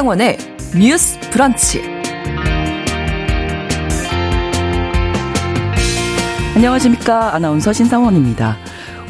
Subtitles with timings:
[0.00, 0.38] 신성원의
[0.78, 1.82] 뉴스 브런치.
[6.54, 7.34] 안녕하십니까.
[7.34, 8.56] 아나운서 신성원입니다.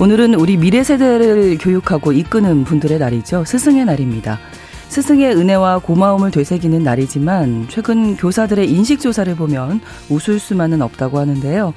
[0.00, 3.44] 오늘은 우리 미래 세대를 교육하고 이끄는 분들의 날이죠.
[3.44, 4.40] 스승의 날입니다.
[4.88, 11.72] 스승의 은혜와 고마움을 되새기는 날이지만 최근 교사들의 인식 조사를 보면 웃을 수만은 없다고 하는데요.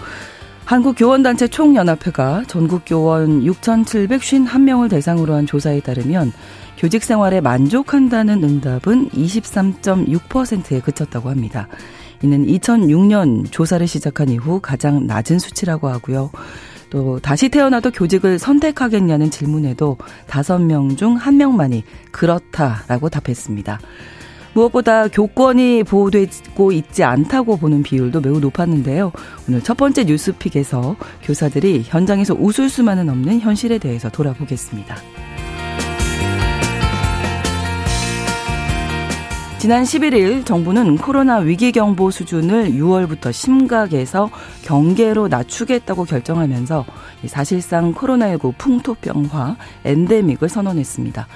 [0.66, 6.32] 한국교원단체 총연합회가 전국 교원 6,751명을 대상으로 한 조사에 따르면
[6.78, 11.68] 교직 생활에 만족한다는 응답은 23.6%에 그쳤다고 합니다.
[12.22, 16.32] 이는 2006년 조사를 시작한 이후 가장 낮은 수치라고 하고요.
[16.90, 23.80] 또 다시 태어나도 교직을 선택하겠냐는 질문에도 5명 중 1명만이 그렇다라고 답했습니다.
[24.54, 29.12] 무엇보다 교권이 보호되고 있지 않다고 보는 비율도 매우 높았는데요.
[29.48, 34.96] 오늘 첫 번째 뉴스픽에서 교사들이 현장에서 웃을 수만은 없는 현실에 대해서 돌아보겠습니다.
[39.64, 44.30] 지난 11일 정부는 코로나 위기 경보 수준을 6월부터 심각에서
[44.64, 46.86] 경계로 낮추겠다고 결정하면서
[47.28, 51.28] 사실상 코로나19 풍토병화, 엔데믹을 선언했습니다.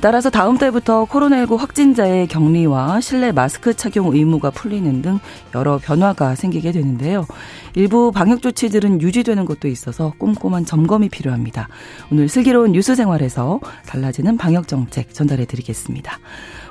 [0.00, 5.18] 따라서 다음 달부터 코로나19 확진자의 격리와 실내 마스크 착용 의무가 풀리는 등
[5.54, 7.26] 여러 변화가 생기게 되는데요.
[7.74, 11.68] 일부 방역 조치들은 유지되는 것도 있어서 꼼꼼한 점검이 필요합니다.
[12.12, 16.18] 오늘 슬기로운 뉴스 생활에서 달라지는 방역 정책 전달해 드리겠습니다.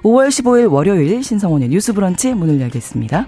[0.04, 3.28] 5월 15일 월요일 신성원의 뉴스 브런치 문을 열겠습니다.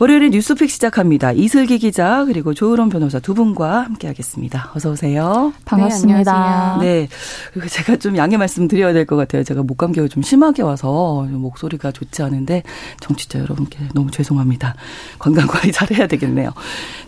[0.00, 1.30] 월요일에 뉴스픽 시작합니다.
[1.30, 4.72] 이슬기 기자 그리고 조으론 변호사 두 분과 함께하겠습니다.
[4.74, 5.52] 어서 오세요.
[5.64, 6.78] 반갑습니다.
[6.80, 7.08] 네,
[7.54, 7.68] 네.
[7.68, 9.44] 제가 좀 양해 말씀 드려야 될 것 같아요.
[9.44, 12.64] 제가 목 감기가 좀 심하게 와서 목소리가 좋지 않은데
[13.00, 14.74] 정치자 여러분께 너무 죄송합니다.
[15.20, 16.50] 건강 관리 잘해야 되겠네요.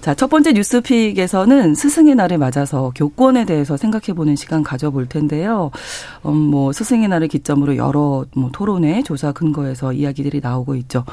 [0.01, 5.73] 자, 첫 번째 뉴스픽에서는 스승의 날을 맞아서 교권에 대해서 생각해보는 시간 가져볼 텐데요.
[6.25, 11.05] 음, 뭐 스승의 날을 기점으로 여러 뭐 토론회, 조사 근거에서 이야기들이 나오고 있죠.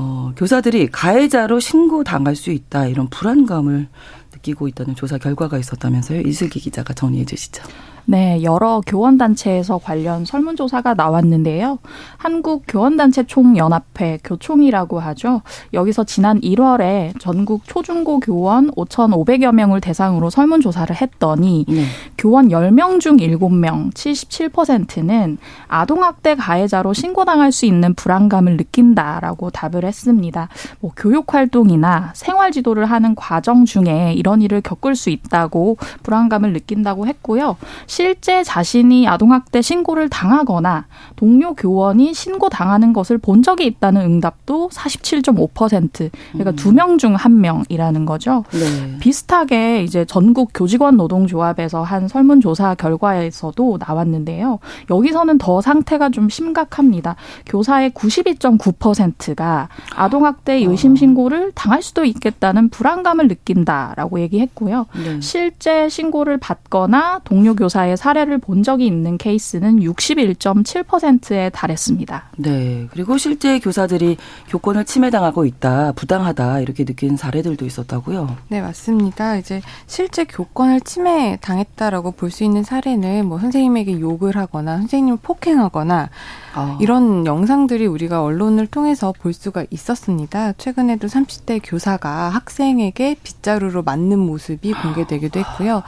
[0.00, 3.88] 어, 교사들이 가해자로 신고 당할 수 있다 이런 불안감을
[4.32, 6.22] 느끼고 있다는 조사 결과가 있었다면서요.
[6.22, 7.62] 이슬기 기자가 정리해 주시죠.
[8.04, 11.78] 네, 여러 교원단체에서 관련 설문조사가 나왔는데요.
[12.16, 15.42] 한국교원단체 총연합회, 교총이라고 하죠.
[15.72, 21.84] 여기서 지난 1월에 전국 초중고 교원 5,500여 명을 대상으로 설문조사를 했더니 네.
[22.18, 30.48] 교원 10명 중 7명, 77%는 아동학대 가해자로 신고당할 수 있는 불안감을 느낀다라고 답을 했습니다.
[30.80, 37.56] 뭐 교육활동이나 생활지도를 하는 과정 중에 이런 일을 겪을 수 있다고 불안감을 느낀다고 했고요.
[38.00, 46.10] 실제 자신이 아동학대 신고를 당하거나 동료 교원이 신고 당하는 것을 본 적이 있다는 응답도 47.5%
[46.32, 46.56] 그러니까 음.
[46.56, 48.44] 두명 중 한 명이라는 거죠.
[48.52, 48.98] 네.
[49.00, 54.60] 비슷하게 이제 전국 교직원 노동조합에서 한 설문조사 결과에서도 나왔는데요.
[54.90, 57.16] 여기서는 더 상태가 좀 심각합니다.
[57.46, 60.70] 교사의 92.9%가 아동학대 아.
[60.70, 64.86] 의심 신고를 당할 수도 있겠다는 불안감을 느낀다라고 얘기했고요.
[65.04, 65.20] 네.
[65.20, 72.30] 실제 신고를 받거나 동료 교사 의 사례를 본 적이 있는 케이스는 61.7%에 달했습니다.
[72.38, 72.86] 네.
[72.90, 74.16] 그리고 실제 교사들이
[74.48, 78.36] 교권을 침해당하고 있다, 부당하다 이렇게 느끼는 사례들도 있었다고요?
[78.48, 79.36] 네, 맞습니다.
[79.36, 86.08] 이제 실제 교권을 침해당했다라고 볼 수 있는 사례는 뭐 선생님에게 욕을 하거나 선생님을 폭행하거나
[86.54, 86.78] 아.
[86.80, 90.52] 이런 영상들이 우리가 언론을 통해서 볼 수가 있었습니다.
[90.54, 95.82] 최근에도 30대 교사가 학생에게 빗자루로 맞는 모습이 공개되기도 했고요.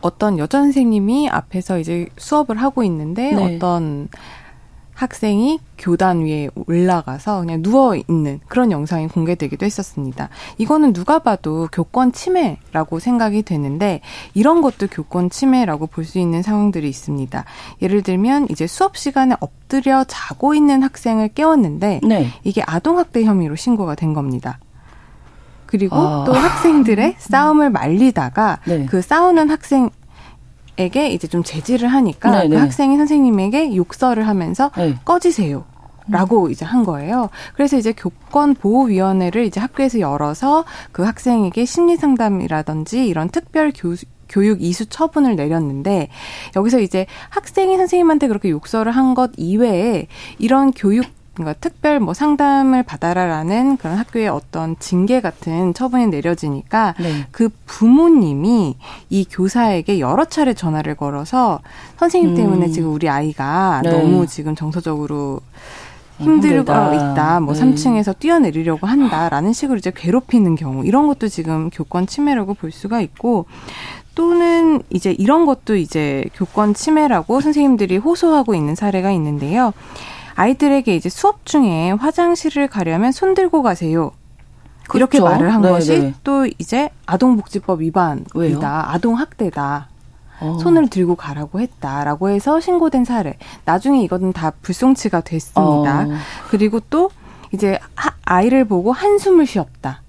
[0.00, 3.56] 어떤 여자 선생님이 앞에서 이제 수업을 하고 있는데 네.
[3.56, 4.08] 어떤
[4.98, 10.28] 학생이 교단 위에 올라가서 그냥 누워 있는 그런 영상이 공개되기도 했었습니다.
[10.58, 14.00] 이거는 누가 봐도 교권 침해라고 생각이 되는데
[14.34, 17.44] 이런 것도 교권 침해라고 볼 수 있는 상황들이 있습니다.
[17.82, 22.26] 예를 들면 이제 수업 시간에 엎드려 자고 있는 학생을 깨웠는데 네.
[22.42, 24.58] 이게 아동 학대 혐의로 신고가 된 겁니다.
[25.68, 26.24] 그리고 아.
[26.26, 28.86] 또 학생들의 싸움을 말리다가 네.
[28.86, 29.90] 그 싸우는 학생
[30.80, 32.48] 에게 이제 좀 제지를 하니까 네네.
[32.50, 32.60] 그 네.
[32.60, 34.94] 학생이 선생님에게 욕설을 하면서 네.
[35.04, 35.64] 꺼지세요.
[36.10, 37.28] 라고 이제 한 거예요.
[37.54, 43.94] 그래서 이제 교권 보호위원회를 이제 학교에서 열어서 그 학생에게 심리 상담이라든지 이런 특별 교,
[44.28, 46.08] 교육 이수 처분을 내렸는데
[46.56, 50.06] 여기서 이제 학생이 선생님한테 그렇게 욕설을 한 것 이외에
[50.38, 51.04] 이런 교육
[51.38, 57.26] 그러니까 특별 뭐 상담을 받아라라는 그런 학교의 어떤 징계 같은 처분이 내려지니까 네.
[57.30, 58.76] 그 부모님이
[59.08, 61.60] 이 교사에게 여러 차례 전화를 걸어서
[61.98, 62.72] 선생님 때문에 음.
[62.72, 63.90] 지금 우리 아이가 네.
[63.90, 65.40] 너무 지금 정서적으로
[66.18, 67.38] 힘들고 있다.
[67.38, 67.60] 뭐 네.
[67.60, 73.46] 3층에서 뛰어내리려고 한다라는 식으로 이제 괴롭히는 경우 이런 것도 지금 교권 침해라고 볼 수가 있고
[74.16, 79.72] 또는 이제 이런 것도 이제 교권 침해라고 선생님들이 호소하고 있는 사례가 있는데요.
[80.38, 84.12] 아이들에게 이제 수업 중에 화장실을 가려면 손 들고 가세요.
[84.88, 85.34] 그렇게 그렇죠.
[85.34, 85.74] 말을 한 네네.
[85.74, 86.14] 것이 네.
[86.22, 88.30] 또 이제 아동복지법 위반이다.
[88.34, 88.60] 왜요?
[88.62, 89.88] 아동학대다.
[90.40, 90.58] 어.
[90.62, 93.36] 손을 들고 가라고 했다라고 해서 신고된 사례.
[93.64, 96.02] 나중에 이거는 다 불송치가 됐습니다.
[96.02, 96.08] 어.
[96.50, 97.10] 그리고 또
[97.52, 97.80] 이제
[98.24, 100.02] 아이를 보고 한숨을 쉬었다.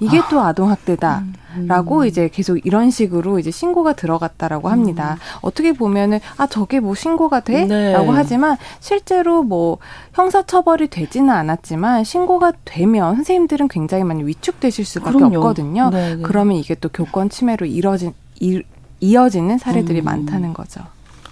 [0.00, 0.28] 이게 아.
[0.28, 1.24] 또 아동학대다.
[1.66, 2.06] 라고 음.
[2.06, 5.16] 이제 계속 이런 식으로 이제 신고가 들어갔다라고 합니다.
[5.18, 5.38] 음.
[5.40, 7.64] 어떻게 보면은, 아, 저게 뭐 신고가 돼?
[7.64, 7.92] 네.
[7.92, 9.78] 라고 하지만 실제로 뭐
[10.12, 15.38] 형사 처벌이 되지는 않았지만 신고가 되면 선생님들은 굉장히 많이 위축되실 수밖에 그럼요.
[15.38, 15.88] 없거든요.
[15.88, 16.16] 네네.
[16.16, 16.22] 네.
[16.22, 18.62] 그러면 이게 또 교권 침해로 이뤄진, 이,
[19.00, 20.04] 이어지는 사례들이 음.
[20.04, 20.82] 많다는 거죠.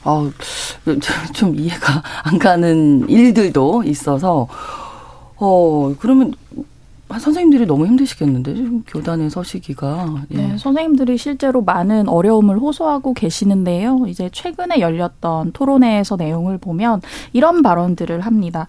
[0.04, 0.30] 어,
[1.34, 4.48] 좀 이해가 안 가는 일들도 있어서,
[5.36, 6.32] 어, 그러면
[7.18, 10.22] 선생님들이 너무 힘드시겠는데 지금 교단에 서시기가.
[10.32, 10.36] 예.
[10.36, 14.04] 네, 선생님들이 실제로 많은 어려움을 호소하고 계시는데요.
[14.08, 17.02] 이제 최근에 열렸던 토론회에서 내용을 보면
[17.32, 18.66] 이런 발언들을 합니다.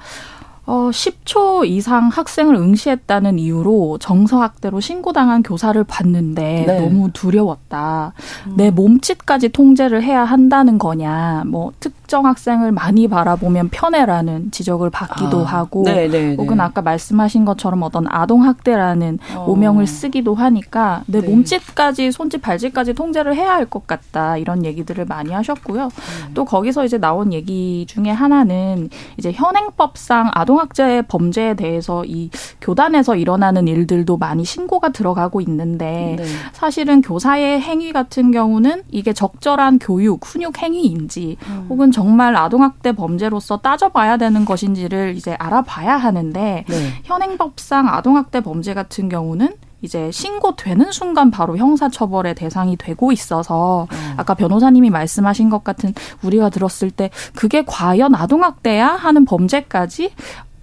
[0.68, 6.80] 어, 10초 이상 학생을 응시했다는 이유로 정서학대로 신고당한 교사를 봤는데 네.
[6.80, 8.14] 너무 두려웠다.
[8.48, 8.54] 음.
[8.58, 11.44] 내 몸짓까지 통제를 해야 한다는 거냐.
[11.46, 15.44] 뭐 특정 학생을 많이 바라보면 편해라는 지적을 받기도 아.
[15.44, 16.36] 하고 네, 네, 네.
[16.36, 19.46] 혹은 아까 말씀하신 것처럼 어떤 아동 학대라는 어.
[19.48, 21.28] 오명을 쓰기도 하니까 내 네.
[21.28, 24.38] 몸짓까지 손짓 발짓까지 통제를 해야 할 것 같다.
[24.38, 25.86] 이런 얘기들을 많이 하셨고요.
[25.86, 26.32] 음.
[26.36, 32.30] 또 거기서 이제 나온 얘기 중에 하나는 이제 현행법상 아동 아동학대 범죄에 대해서 이
[32.62, 36.26] 교단에서 일어나는 일들도 많이 신고가 들어가고 있는데 네.
[36.54, 41.68] 사실은 교사의 행위 같은 경우는 이게 적절한 교육, 훈육 행위인지 음.
[41.70, 46.90] 혹은 정말 아동학대 범죄로서 따져봐야 되는 것인지를 이제 알아봐야 하는데 네.
[47.06, 54.14] 현행법상 아동학대 범죄 같은 경우는 이제 신고되는 순간 바로 형사처벌의 대상이 되고 있어서 음.
[54.18, 60.12] 아까 변호사님이 말씀하신 것 같은 우리가 들었을 때 그게 과연 아동학대야 하는 범죄까지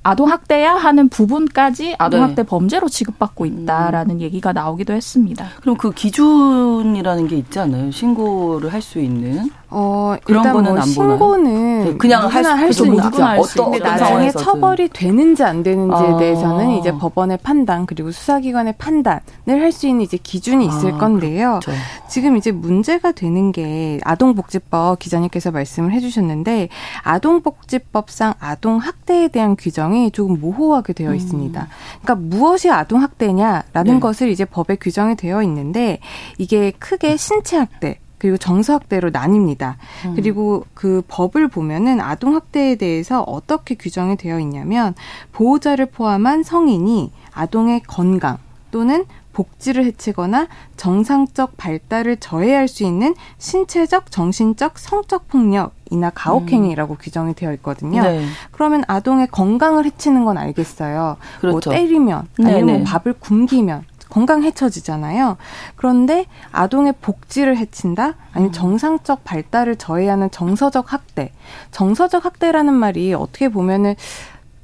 [0.02, 2.42] 아동학대야 하는 부분까지 아동학대 네.
[2.42, 4.20] 범죄로 취급받고 있다라는 음.
[4.20, 5.46] 얘기가 나오기도 했습니다.
[5.62, 7.90] 그럼 그 기준이라는 게 있지 않아요?
[7.90, 9.48] 신고를 할 수 있는?
[9.72, 15.62] 어, 그런 거는 뭐 신고는 네, 그냥 할수 있는 어떤 어떤 나중에 처벌이 되는지 안
[15.62, 16.16] 되는지에 아.
[16.16, 21.60] 대해서는 이제 법원의 판단 그리고 수사기관의 판단을 할 수 있는 이제 기준이 있을 아, 건데요.
[21.62, 21.72] 그렇죠.
[22.08, 26.68] 지금 이제 문제가 되는 게 아동복지법 기자님께서 말씀을 해주셨는데
[27.02, 31.16] 아동복지법상 아동학대에 대한 규정이 조금 모호하게 되어 음.
[31.16, 31.68] 있습니다.
[32.02, 34.00] 그러니까 무엇이 아동학대냐라는 네.
[34.00, 35.98] 것을 이제 법에 규정이 되어 있는데
[36.38, 39.74] 이게 크게 신체학대 그리고 정서학대로 나뉩니다.
[40.04, 40.14] 음.
[40.14, 44.94] 그리고 그 법을 보면은 아동학대에 대해서 어떻게 규정이 되어 있냐면
[45.32, 48.38] 보호자를 포함한 성인이 아동의 건강
[48.70, 56.98] 또는 복지를 해치거나 정상적 발달을 저해할 수 있는 신체적, 정신적, 성적 폭력 이나 가혹행위라고 음.
[57.00, 58.02] 규정이 되어 있거든요.
[58.02, 58.24] 네.
[58.52, 61.16] 그러면 아동의 건강을 해치는 건 알겠어요.
[61.16, 61.70] 뭐 그렇죠.
[61.70, 65.38] 뭐 때리면 아니면 뭐 밥을 굶기면 건강 해쳐지잖아요.
[65.74, 68.16] 그런데 아동의 복지를 해친다?
[68.32, 68.52] 아니면 음.
[68.52, 71.32] 정상적 발달을 저해하는 정서적 학대.
[71.70, 73.94] 정서적 학대라는 말이 어떻게 보면은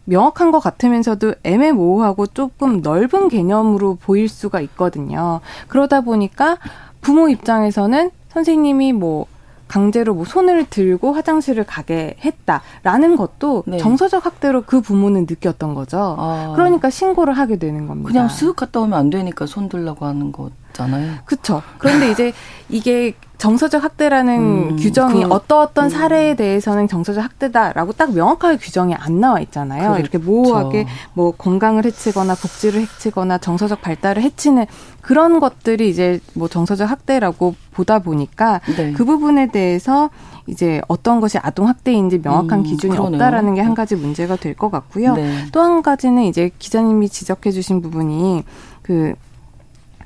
[0.04, 5.40] 명확한 것 같으면서도 애매모호하고 조금 넓은 개념으로 보일 수가 있거든요.
[5.68, 6.58] 그러다 보니까
[7.00, 9.26] 부모 입장에서는 선생님이 뭐
[9.68, 13.78] 강제로 뭐 손을 들고 화장실을 가게 했다라는 것도 네.
[13.78, 16.16] 정서적 학대로 그 부모는 느꼈던 거죠.
[16.18, 16.52] 아.
[16.56, 18.08] 그러니까 신고를 하게 되는 겁니다.
[18.08, 20.32] 그냥 쓱 갔다 오면 안 되니까 손 들라고 하는
[20.78, 21.14] 거잖아요.
[21.24, 21.62] 그렇죠.
[21.78, 22.32] 그런데 이제
[22.68, 24.38] 이게 정서적 학대라는
[24.72, 25.90] 음, 규정이 그, 어떤 어떤 음.
[25.90, 29.92] 사례에 대해서는 정서적 학대다라고 딱 명확하게 규정이 안 나와 있잖아요.
[29.92, 30.00] 그렇죠.
[30.00, 34.66] 이렇게 모호하게 뭐 건강을 해치거나 복지를 해치거나 정서적 발달을 해치는
[35.02, 38.92] 그런 것들이 이제 뭐 정서적 학대라고 보다 보니까 네.
[38.92, 40.10] 그 부분에 대해서
[40.48, 43.16] 이제 어떤 것이 아동 학대인지 명확한 음, 기준이 그러네요.
[43.16, 45.14] 없다라는 게 한 가지 문제가 될 것 같고요.
[45.14, 45.46] 네.
[45.52, 48.42] 또한 가지는 이제 기자님이 지적해 주신 부분이
[48.82, 49.12] 그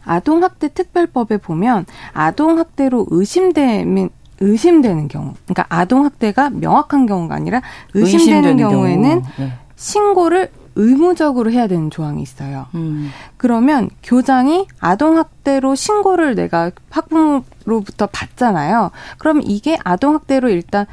[0.05, 7.63] 아동학대 특별법에 보면 아동학대로 의심되면 의심되는 경우, 그러니까 아동학대가 명확한 경우가 아니라
[7.95, 9.33] 의심되는, 의심되는 경우에는 경우.
[9.39, 9.53] 네.
[9.77, 12.67] 신고를 의무적으로 해야 되는 조항이 있어요.
[12.75, 13.11] 음.
[13.37, 18.91] 그러면 교장이 아동학대로 신고를 내가 학부모로부터 받잖아요.
[19.19, 20.87] 그럼 이게 아동학대로 일단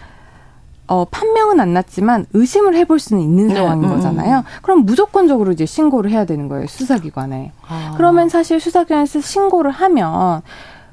[0.89, 3.55] 어, 판명은 안 났지만 의심을 해볼 수는 있는 네.
[3.55, 3.96] 상황인 음, 음.
[3.96, 4.43] 거잖아요.
[4.63, 7.51] 그럼 무조건적으로 이제 신고를 해야 되는 거예요, 수사기관에.
[7.67, 7.93] 아.
[7.96, 10.41] 그러면 사실 수사기관에서 신고를 하면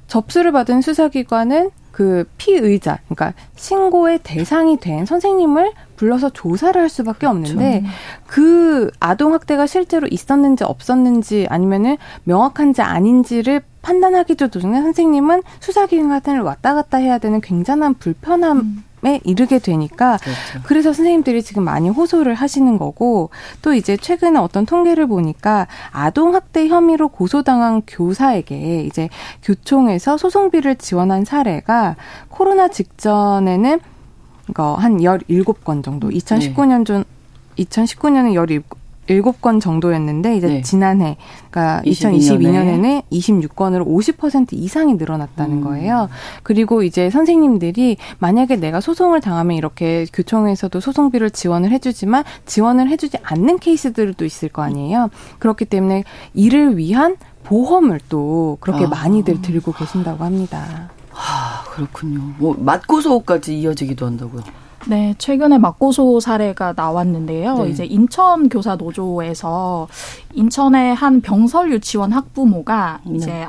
[0.07, 7.81] 접수를 받은 수사기관은 그 피의자, 그러니까 신고의 대상이 된 선생님을 불러서 조사를 할 수밖에 없는데
[7.81, 7.97] 그렇죠.
[8.26, 16.99] 그 아동 학대가 실제로 있었는지 없었는지 아니면은 명확한지 아닌지를 판단하기도 전에 선생님은 수사기관을 왔다 갔다
[16.99, 18.85] 해야 되는 굉장한 불편함 음.
[19.07, 20.61] 에 이르게 되니까 그렇죠.
[20.65, 23.31] 그래서 선생님들이 지금 많이 호소를 하시는 거고
[23.63, 29.09] 또 이제 최근에 어떤 통계를 보니까 아동 학대 혐의로 고소당한 교사에게 이제
[29.45, 31.95] 교총에서 소송비를 지원한 사례가
[32.31, 33.79] 코로나 직전에는
[34.49, 37.05] 이거 한 17건 정도 2019년 전
[37.59, 38.63] 2019년에 17
[39.09, 40.63] 일곱 건 정도였는데 이제 네.
[40.63, 41.17] 지난해
[41.51, 45.65] 그러니까 2022년에는 26건으로 50% 이상이 늘어났다는 음.
[45.65, 46.09] 거예요.
[46.43, 53.59] 그리고 이제 선생님들이 만약에 내가 소송을 당하면 이렇게 교총에서도 소송비를 지원을 해주지만 지원을 해주지 않는
[53.59, 55.11] 케이스들도 있을 거 아니에요.
[55.39, 58.89] 그렇기 때문에 이를 위한 보험을 또 그렇게 아.
[58.89, 60.91] 많이들 들고 계신다고 합니다.
[61.13, 62.35] 아, 그렇군요.
[62.39, 64.43] 뭐 맞고소까지 이어지기도 한다고요.
[64.88, 67.64] 네, 최근에 맞고소 사례가 나왔는데요.
[67.64, 67.71] 네.
[67.71, 69.88] 이제 인천 교사 노조에서
[70.35, 73.16] 인천의 한 병설 유치원 학부모가 네.
[73.16, 73.47] 이제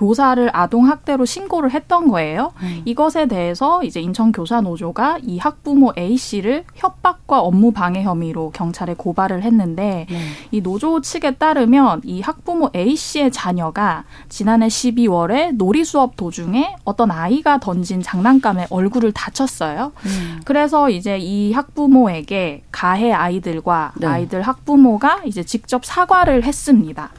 [0.00, 2.52] 교사를 아동 학대로 신고를 했던 거예요.
[2.62, 2.80] 음.
[2.86, 8.94] 이것에 대해서 이제 인천 교사 노조가 이 학부모 A 씨를 협박과 업무 방해 혐의로 경찰에
[8.94, 10.20] 고발을 했는데 네.
[10.52, 17.10] 이 노조 측에 따르면 이 학부모 A 씨의 자녀가 지난해 12월에 놀이 수업 도중에 어떤
[17.10, 19.92] 아이가 던진 장난감에 얼굴을 다쳤어요.
[20.06, 20.40] 음.
[20.46, 24.06] 그래서 이제 이 학부모에게 가해 아이들과 네.
[24.06, 27.10] 아이들 학부모가 이제 직접 사과를 했습니다.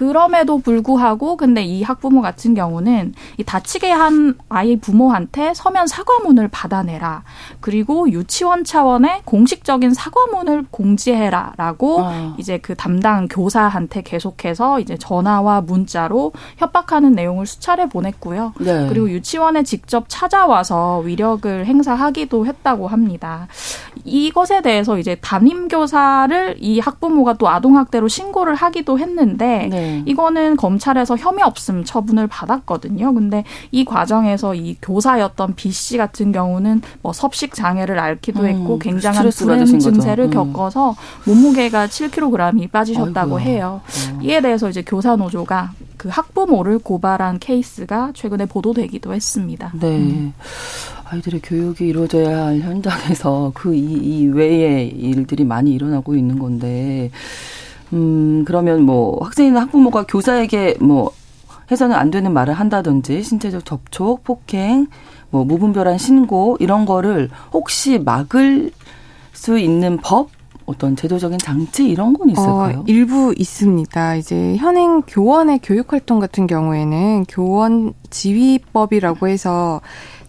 [0.00, 7.22] 그럼에도 불구하고 근데 이 학부모 같은 경우는 이 다치게 한 아이 부모한테 서면 사과문을 받아내라.
[7.60, 12.34] 그리고 유치원 차원의 공식적인 사과문을 공지해라라고 어.
[12.38, 18.54] 이제 그 담당 교사한테 계속해서 이제 전화와 문자로 협박하는 내용을 수차례 보냈고요.
[18.58, 18.86] 네.
[18.88, 23.48] 그리고 유치원에 직접 찾아와서 위력을 행사하기도 했다고 합니다.
[24.06, 29.89] 이것에 대해서 이제 담임 교사를 이 학부모가 또 아동학대로 신고를 하기도 했는데 네.
[29.90, 30.02] 네.
[30.06, 33.12] 이거는 검찰에서 혐의 없음 처분을 받았거든요.
[33.14, 38.78] 근데 이 과정에서 이 교사였던 B 씨 같은 경우는 뭐 섭식 장애를 앓기도 음, 했고
[38.78, 40.30] 굉장한 불행 증세를 음.
[40.30, 40.94] 겪어서
[41.26, 43.52] 몸무게가 7kg이 빠지셨다고 아이고야.
[43.54, 43.80] 해요.
[43.84, 44.20] 어.
[44.22, 49.72] 이에 대해서 이제 교사 노조가 그 학부모를 고발한 케이스가 최근에 보도되기도 했습니다.
[49.78, 49.98] 네.
[49.98, 50.32] 음.
[51.04, 57.10] 아이들의 교육이 이루어져야 할 현장에서 그 이, 이 외의 일들이 많이 일어나고 있는 건데
[57.92, 61.12] 음, 그러면 뭐 학생이나 학부모가 교사에게 뭐
[61.70, 64.88] 해서는 안 되는 말을 한다든지 신체적 접촉, 폭행,
[65.30, 68.72] 뭐 무분별한 신고 이런 거를 혹시 막을
[69.32, 70.28] 수 있는 법
[70.66, 72.80] 어떤 제도적인 장치 이런 건 있을까요?
[72.80, 74.16] 어, 일부 있습니다.
[74.16, 79.80] 이제 현행 교원의 교육 활동 같은 경우에는 교원 지휘법이라고 해서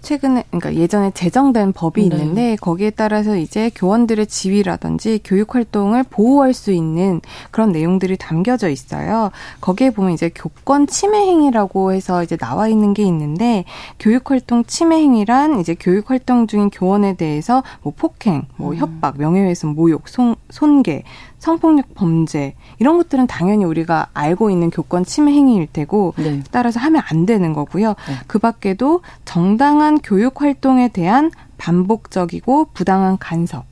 [0.02, 2.16] 최근에 그러니까 예전에 제정된 법이 네.
[2.16, 9.32] 있는데 거기에 따라서 이제 교원들의 지위라든지 교육 활동을 보호할 수 있는 그런 내용들이 담겨져 있어요.
[9.62, 13.66] 거기에 보면 이제 교권 침해 행위라고 해서 이제 나와 있는 게 있는데
[14.00, 18.78] 교육 활동 침해 행위란 이제 교육 활동 중인 교원에 대해서 뭐 폭행, 뭐 음.
[18.78, 21.04] 협박, 명예훼손, 모욕, 손, 손괴,
[21.42, 26.42] 성폭력 범죄 이런 것들은 당연히 우리가 알고 있는 교권 침해 행위일 테고 네.
[26.52, 27.90] 따라서 하면 안 되는 거고요.
[27.90, 28.16] 네.
[28.28, 33.66] 그 밖에도 정당한 교육 활동에 대한 반복적이고 부당한 간섭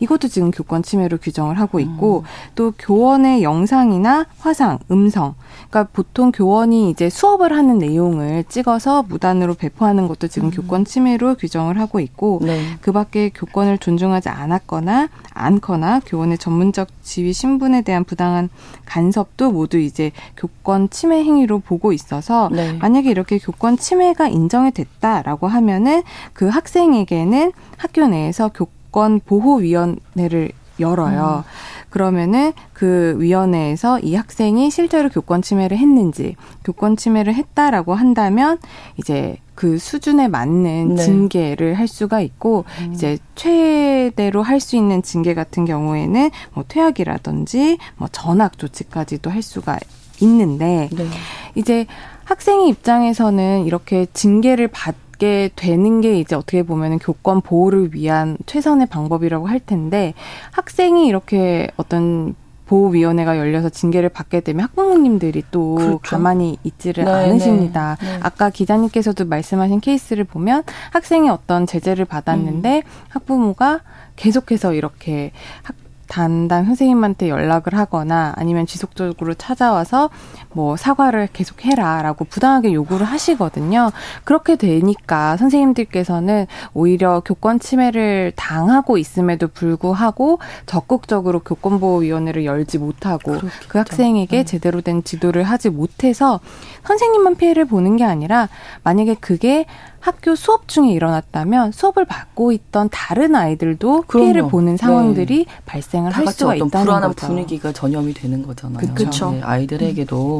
[0.00, 2.24] 이것도 지금 교권 침해로 규정을 하고 있고 음.
[2.54, 5.34] 또 교원의 영상이나 화상, 음성.
[5.68, 10.50] 그러니까 보통 교원이 이제 수업을 하는 내용을 찍어서 무단으로 배포하는 것도 지금 음.
[10.50, 12.60] 교권 침해로 규정을 하고 있고 네.
[12.80, 18.48] 그밖에 교권을 존중하지 않았거나 않거나 교원의 전문적 지위 신분에 대한 부당한
[18.86, 22.72] 간섭도 모두 이제 교권 침해 행위로 보고 있어서 네.
[22.72, 26.02] 만약에 이렇게 교권 침해가 인정이 됐다라고 하면은
[26.32, 31.44] 그 학생에게는 학교 내에서 교권 교권 보호 위원회를 열어요.
[31.46, 31.50] 음.
[31.90, 38.58] 그러면은 그 위원회에서 이 학생이 실제로 교권 침해를 했는지, 교권 침해를 했다라고 한다면
[38.96, 41.02] 이제 그 수준에 맞는 네.
[41.02, 42.92] 징계를 할 수가 있고 음.
[42.94, 49.78] 이제 최대로 할 수 있는 징계 같은 경우에는 뭐 퇴학이라든지 뭐 전학 조치까지도 할 수가
[50.20, 51.06] 있는데 네.
[51.54, 51.86] 이제
[52.24, 58.86] 학생의 입장에서는 이렇게 징계를 받 게 되는 게 이제 어떻게 보면 교권 보호를 위한 최선의
[58.86, 60.14] 방법이라고 할 텐데
[60.50, 62.34] 학생이 이렇게 어떤
[62.66, 65.98] 보호위원회가 열려서 징계를 받게 되면 학부모님들이 또 그렇죠.
[66.02, 67.96] 가만히 있지를 네, 않으십니다.
[68.00, 68.20] 네, 네.
[68.22, 70.62] 아까 기자님께서도 말씀하신 케이스를 보면
[70.92, 72.82] 학생이 어떤 제재를 받았는데 음.
[73.08, 73.80] 학부모가
[74.14, 75.32] 계속해서 이렇게
[75.64, 75.74] 학,
[76.10, 80.10] 단단 선생님한테 연락을 하거나 아니면 지속적으로 찾아와서
[80.52, 83.90] 뭐 사과를 계속 해라라고 부당하게 요구를 하시거든요.
[84.24, 93.68] 그렇게 되니까 선생님들께서는 오히려 교권 침해를 당하고 있음에도 불구하고 적극적으로 교권보호위원회를 열지 못하고 그렇겠죠.
[93.68, 94.44] 그 학생에게 네.
[94.44, 96.40] 제대로 된 지도를 하지 못해서
[96.84, 98.48] 선생님만 피해를 보는 게 아니라
[98.82, 99.66] 만약에 그게
[100.00, 104.24] 학교 수업 중에 일어났다면 수업을 받고 있던 다른 아이들도 그럼요.
[104.24, 105.52] 피해를 보는 상황들이 네.
[105.66, 107.26] 발생을 할 수가 있다는 불안한 거죠.
[107.26, 108.94] 분위기가 전염이 되는 거잖아요.
[108.94, 109.32] 그렇죠.
[109.32, 110.39] 네, 아이들에게도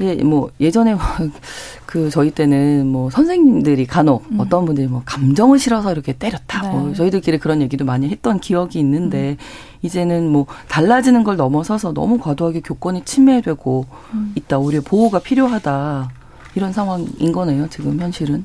[0.00, 0.96] 예, 뭐 예전에
[1.84, 4.40] 그 저희 때는 뭐 선생님들이 간혹 음.
[4.40, 6.62] 어떤 분들이 뭐 감정을 실어서 이렇게 때렸다.
[6.62, 6.68] 네.
[6.70, 9.36] 뭐 저희들끼리 그런 얘기도 많이 했던 기억이 있는데 음.
[9.82, 14.32] 이제는 뭐 달라지는 걸 넘어서서 너무 과도하게 교권이 침해되고 음.
[14.36, 14.58] 있다.
[14.58, 16.10] 오히려 보호가 필요하다.
[16.54, 18.44] 이런 상황인 거네요, 지금 현실은.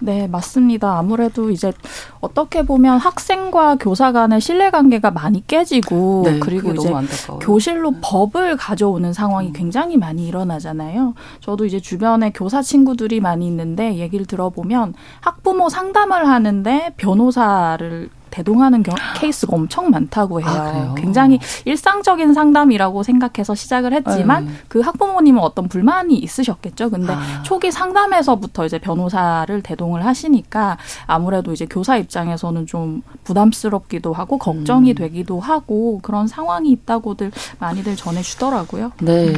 [0.00, 0.98] 네, 맞습니다.
[0.98, 1.72] 아무래도 이제
[2.20, 6.92] 어떻게 보면 학생과 교사 간의 신뢰관계가 많이 깨지고 네, 그리고 이제
[7.40, 7.98] 교실로 네.
[8.02, 9.52] 법을 가져오는 상황이 음.
[9.52, 11.14] 굉장히 많이 일어나잖아요.
[11.40, 18.92] 저도 이제 주변에 교사 친구들이 많이 있는데 얘기를 들어보면 학부모 상담을 하는데 변호사를 대동하는 겨,
[19.16, 20.48] 케이스가 엄청 많다고 해요.
[20.48, 24.58] 아, 굉장히 일상적인 상담이라고 생각해서 시작을 했지만 음.
[24.66, 26.90] 그 학부모님은 어떤 불만이 있으셨겠죠.
[26.90, 27.42] 근데 아.
[27.44, 34.94] 초기 상담에서부터 이제 변호사를 대동을 하시니까 아무래도 이제 교사 입장에서는 좀 부담스럽기도 하고 걱정이 음.
[34.96, 38.90] 되기도 하고 그런 상황이 있다고들 많이들 전해주더라고요.
[39.00, 39.32] 네.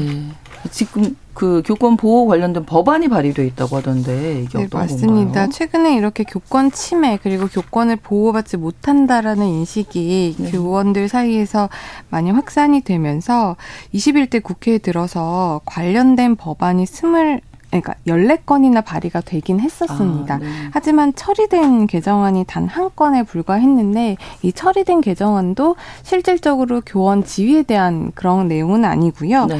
[0.64, 0.68] 음.
[0.70, 5.24] 지금 그 교권 보호 관련된 법안이 발의돼 있다고 하던데 이게 네, 어떤 맞습니다.
[5.24, 5.48] 건가요?
[5.52, 10.50] 최근에 이렇게 교권 침해 그리고 교권을 보호받지 못한다라는 인식이 네.
[10.50, 11.68] 교원들 사이에서
[12.08, 13.56] 많이 확산이 되면서
[13.94, 20.36] 21대 국회에 들어서 관련된 법안이 스물 그러니까 14건이나 발의가 되긴 했었습니다.
[20.36, 20.46] 아, 네.
[20.72, 28.48] 하지만 처리된 개정안이 단 한 건에 불과했는데 이 처리된 개정안도 실질적으로 교원 지위에 대한 그런
[28.48, 29.46] 내용은 아니고요.
[29.46, 29.58] 네.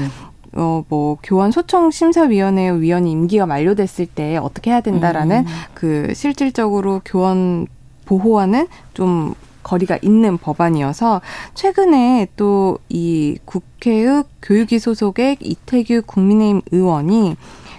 [0.57, 5.53] 어, 뭐, 교원 소청 심사위원회 위원이 임기가 만료됐을 때 어떻게 해야 된다라는 음.
[5.75, 7.67] 그 실질적으로 교원
[8.07, 11.21] 보호와는 좀 거리가 있는 법안이어서
[11.55, 17.37] 최근에 또 이 국회의 교육위 소속의 이태규 국민의힘 의원이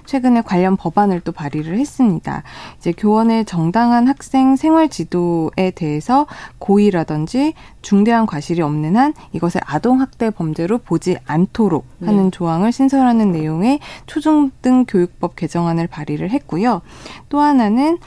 [0.08, 2.42] 최근에 관련 법안을 또 발의를 했습니다.
[2.78, 6.26] 이제 교원의 정당한 학생 생활 지도에 대해서
[6.58, 12.08] 고의라든지 중대한 과실이 없는 한 이것을 아동 학대 범죄로 보지 않도록 네.
[12.08, 12.32] 하는 네.
[12.32, 16.82] 조항을 신설하는 내용의 초중등 교육법 개정안을 발의를 했고요.
[17.30, 18.00] 또 하나는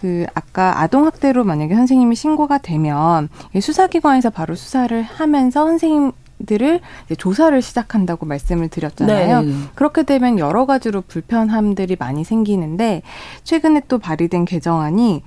[0.00, 3.28] 그 아까 아동 학대로 만약에 선생님이 신고가 되면
[3.60, 6.12] 수사기관에서 바로 수사를 하면서 선생님
[6.46, 6.80] 들을
[7.16, 9.42] 조사를 시작한다고 말씀을 드렸잖아요.
[9.42, 9.52] 네.
[9.74, 13.02] 그렇게 되면 여러 가지로 불편함들이 많이 생기는데
[13.44, 15.22] 최근에 또 발의된 개정안이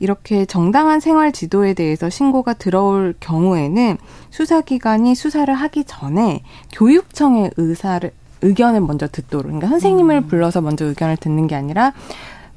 [0.00, 3.98] 이렇게 정당한 생활 지도에 대해서 신고가 들어올 경우에는
[4.30, 6.42] 수사기관이 수사를 하기 전에
[6.72, 8.10] 교육청의 의사를
[8.42, 10.26] 의견을 먼저 듣도록 그러니까 선생님을 음.
[10.26, 11.92] 불러서 먼저 의견을 듣는 게 아니라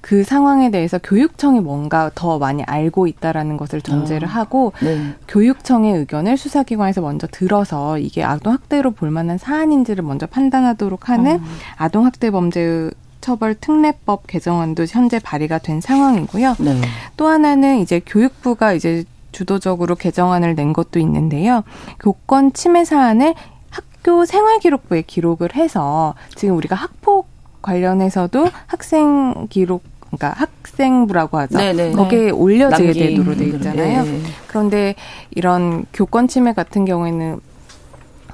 [0.03, 5.15] 그 상황에 대해서 교육청이 뭔가 더 많이 알고 있다라는 것을 전제를 아, 하고 네.
[5.29, 11.85] 교육청의 의견을 수사기관에서 먼저 들어서 이게 아동학대로 볼 만한 사안인지를 먼저 판단하도록 하는 아.
[11.85, 16.55] 아동학대 범죄 처벌 특례법 개정안도 현재 발의가 된 상황이고요.
[16.59, 16.81] 네.
[17.15, 21.63] 또 하나는 이제 교육부가 이제 주도적으로 개정안을 낸 것도 있는데요.
[22.01, 23.35] 교권 침해 사안을
[23.69, 31.57] 학교 생활기록부에 기록을 해서 지금 우리가 학폭 관련해서도 학생 기록 그러니까 학생부라고 하죠.
[31.57, 31.89] 네네.
[31.89, 31.91] 네.
[31.91, 34.03] 거기에 올려지게 되도록 돼 있잖아요.
[34.03, 34.21] 네.
[34.47, 34.95] 그런데
[35.31, 37.39] 이런 교권 침해 같은 경우에는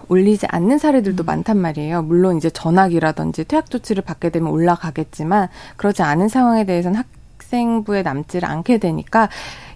[0.09, 1.25] 올리지 않는 사례들도 음.
[1.25, 2.01] 많단 말이에요.
[2.01, 7.01] 물론 이제 전학이라든지 퇴학 조치를 받게 되면 올라가겠지만 그러지 않은 상황에 대해서는
[7.37, 9.29] 학생부에 남지를 않게 되니까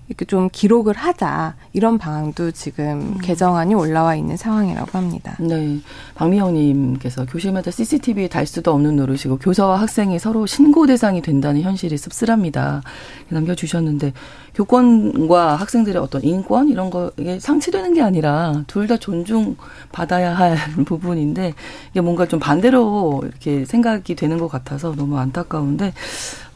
[0.08, 3.18] 이렇게 좀 기록을 하자 이런 방안도 지금 음.
[3.22, 5.36] 개정안이 올라와 있는 상황이라고 합니다.
[5.40, 5.80] 네,
[6.16, 12.82] 박미영님께서 교실마다 CCTV에 달 수도 없는 노릇이고 교사와 학생이 서로 신고 대상이 된다는 현실이 씁쓸합니다.
[13.30, 14.14] 남겨주셨는데
[14.56, 19.56] 교권과 학생들의 어떤 인권 이런 거에 상치되는 게 아니라 둘 다 존중
[19.94, 21.54] 받아야 할 부분인데
[21.92, 25.94] 이게 뭔가 좀 반대로 이렇게 생각이 되는 것 같아서 너무 안타까운데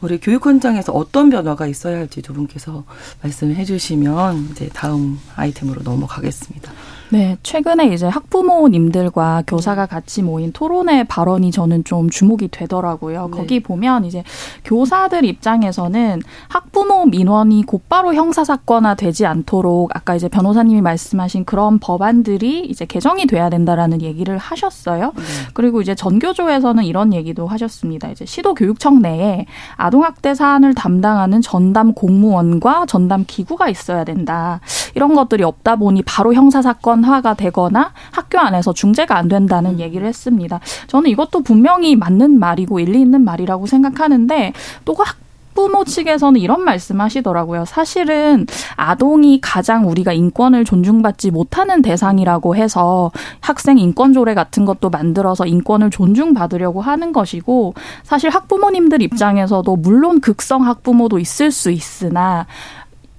[0.02, 2.84] 우리 교육 현장에서 어떤 변화가 있어야 할지 두 분께서
[3.22, 6.72] 말씀 해 주시면 이제 다음 아이템으로 넘어가겠습니다.
[7.10, 13.28] 네, 최근에 이제 학부모님들과 교사가 같이 모인 토론회 발언이 저는 좀 주목이 되더라고요.
[13.30, 13.36] 네.
[13.36, 14.22] 거기 보면 이제
[14.64, 22.66] 교사들 입장에서는 학부모 민원이 곧바로 형사 사건화 되지 않도록 아까 이제 변호사님이 말씀하신 그런 법안들이
[22.66, 25.12] 이제 개정이 돼야 된다라는 얘기를 하셨어요.
[25.16, 25.22] 네.
[25.54, 28.10] 그리고 이제 전교조에서는 이런 얘기도 하셨습니다.
[28.10, 34.60] 이제 시도 교육청 내에 아동학대 사안을 담당하는 전담 공무원과 전담 기구가 있어야 된다.
[34.94, 39.80] 이런 것들이 없다 보니 바로 형사 사건 화가 되거나 학교 안에서 중재가 안 된다는 음.
[39.80, 40.60] 얘기를 했습니다.
[40.86, 44.52] 저는 이것도 분명히 맞는 말이고 일리 있는 말이라고 생각하는데
[44.84, 45.16] 또 학,
[45.58, 47.64] 학부모 측에서는 이런 말씀 하시더라고요.
[47.64, 55.90] 사실은 아동이 가장 우리가 인권을 존중받지 못하는 대상이라고 해서 학생 인권조례 같은 것도 만들어서 인권을
[55.90, 62.46] 존중받으려고 하는 것이고 사실 학부모님들 입장에서도 물론 극성 학부모도 있을 수 있으나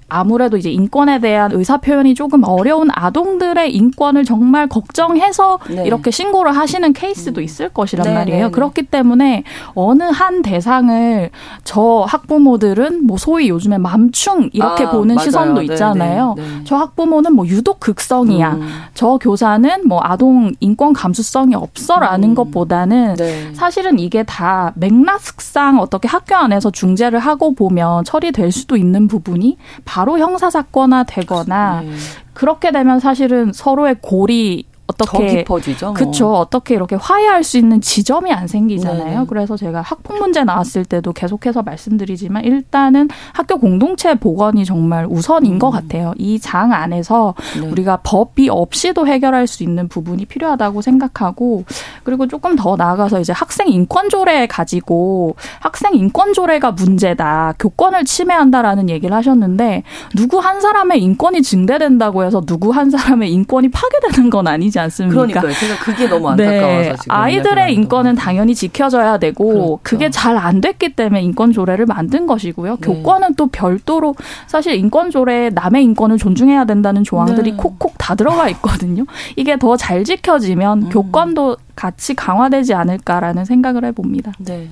[0.10, 5.86] 아무래도 이제 인권에 대한 의사 표현이 조금 어려운 아동들의 인권을 정말 걱정해서 네.
[5.86, 7.44] 이렇게 신고를 하시는 케이스도 음.
[7.44, 8.38] 있을 것이란 네, 말이에요.
[8.38, 9.44] 네, 네, 그렇기 때문에
[9.76, 11.30] 어느 한 대상을
[11.64, 15.26] 저 학부모들은 뭐 소위 요즘에 맘충 이렇게 아, 보는 맞아요.
[15.26, 16.34] 시선도 네, 있잖아요.
[16.38, 18.54] 네, 저 학부모는 뭐 유독 극성이야.
[18.54, 18.68] 음.
[18.96, 22.36] 저 교사는 뭐 아동 인권 감수성이 없어라는 음.
[22.36, 23.16] 것보다는
[23.54, 30.18] 사실은 이게 다 맥락상 어떻게 학교 안에서 중재를 하고 보면 처리될 수도 있는 부분이 바로
[30.20, 31.92] 형사사건화 되거나 네.
[32.34, 35.94] 그렇게 되면 사실은 서로의 골이 어떻게 더 깊어지죠.
[35.94, 36.34] 그렇죠.
[36.34, 39.20] 어떻게 이렇게 화해할 수 있는 지점이 안 생기잖아요.
[39.20, 45.54] 네 그래서 제가 학폭 문제 나왔을 때도 계속해서 말씀드리지만 일단은 학교 공동체 복원이 정말 우선인
[45.54, 45.60] 음.
[45.60, 46.14] 것 같아요.
[46.18, 47.68] 이 장 안에서 네.
[47.68, 51.66] 우리가 법이 없이도 해결할 수 있는 부분이 필요하다고 생각하고
[52.04, 57.54] 그리고 조금 더 나아가서 이제 학생 인권 조례 가지고 학생 인권 조례가 문제다.
[57.60, 59.84] 교권을 침해한다라는 얘기를 하셨는데
[60.16, 65.16] 누구 한 사람의 인권이 증대된다고 해서 누구 한 사람의 인권이 파괴되는 건 아니지 않습니까?
[65.16, 65.52] 그러니까요.
[65.54, 66.96] 제가 그게 너무 안타까워서 네.
[67.00, 69.80] 지금 아이들의 인권은 당연히 지켜져야 되고 그렇죠.
[69.84, 72.78] 그게 잘 안 됐기 때문에 인권 조례를 만든 것이고요.
[72.78, 72.82] 네.
[72.82, 74.16] 교권은 또 별도로
[74.48, 77.58] 사실 인권 조례에 남의 인권을 존중해야 된다는 조항들이 네.
[77.58, 79.04] 콕콕 다 들어가 있거든요.
[79.36, 80.90] 이게 더 잘 지켜지면 음.
[80.90, 84.32] 교권도 같이 강화되지 않을까라는 생각을 해봅니다.
[84.40, 84.70] 네.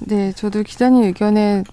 [0.00, 1.64] 네, 저도 기자님 의견에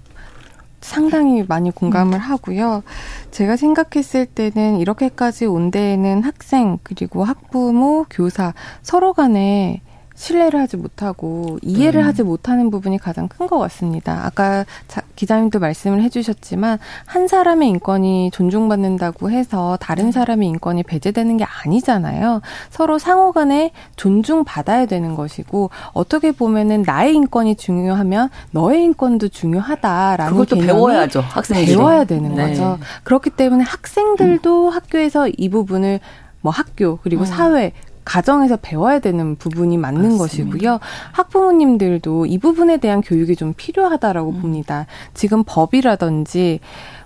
[0.84, 2.20] 상당히 많이 공감을 음.
[2.20, 2.84] 하고요.
[3.32, 9.82] 제가 생각했을 때는 이렇게까지 온 데에는 학생 그리고 학부모, 교사 서로 간에
[10.16, 12.08] 신뢰를 하지 못하고 이해를 음.
[12.08, 14.26] 하지 못하는 부분이 가장 큰 것 같습니다.
[14.26, 20.12] 아까 자, 기자님도 말씀을 해주셨지만 한 사람의 인권이 존중받는다고 해서 다른 네.
[20.14, 22.42] 사람의 인권이 배제되는 게 아니잖아요.
[22.70, 31.20] 서로 상호간에 존중받아야 되는 것이고 어떻게 보면은 나의 인권이 중요하면 너의 인권도 중요하다라는 그것도 배워야죠.
[31.22, 32.50] 학생들이 배워야 되는 네.
[32.50, 32.80] 거죠.
[33.04, 34.74] 그렇기 때문에 학생들도 음.
[34.74, 36.00] 학교에서 이 부분을
[36.42, 37.26] 뭐 학교 그리고 음.
[37.26, 37.72] 사회
[38.06, 40.24] 가정에서 배워야 되는 부분이 맞는 맞습니다.
[40.24, 40.80] 것이고요.
[41.12, 44.42] 학부모님들도 이 부분에 대한 교육이 좀 필요하다라고 음.
[44.42, 44.86] 봅니다.
[45.14, 46.60] 지금 법이라든지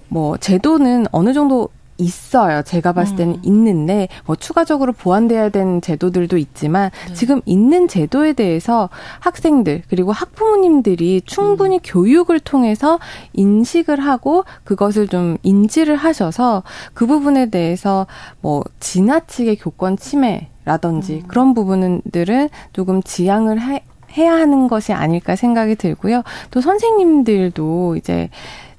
[0.10, 2.62] 뭐 제도는 어느 정도 있어요.
[2.62, 3.42] 제가 봤을 때는 음.
[3.44, 7.14] 있는데 뭐 추가적으로 보완돼야 되는 제도들도 있지만 네.
[7.14, 11.82] 지금 있는 제도에 대해서 학생들 그리고 학부모님들이 충분히 음.
[11.84, 13.00] 교육을 통해서
[13.34, 18.06] 인식을 하고 그것을 좀 인지를 하셔서 그 부분에 대해서
[18.42, 21.28] 뭐 지나치게 교권 침해 라든지 음.
[21.28, 23.84] 그런 부분들은 조금 지양을 해,
[24.18, 26.24] 해야 하는 것이 아닐까 생각이 들고요.
[26.52, 28.30] 또 선생님들도 이제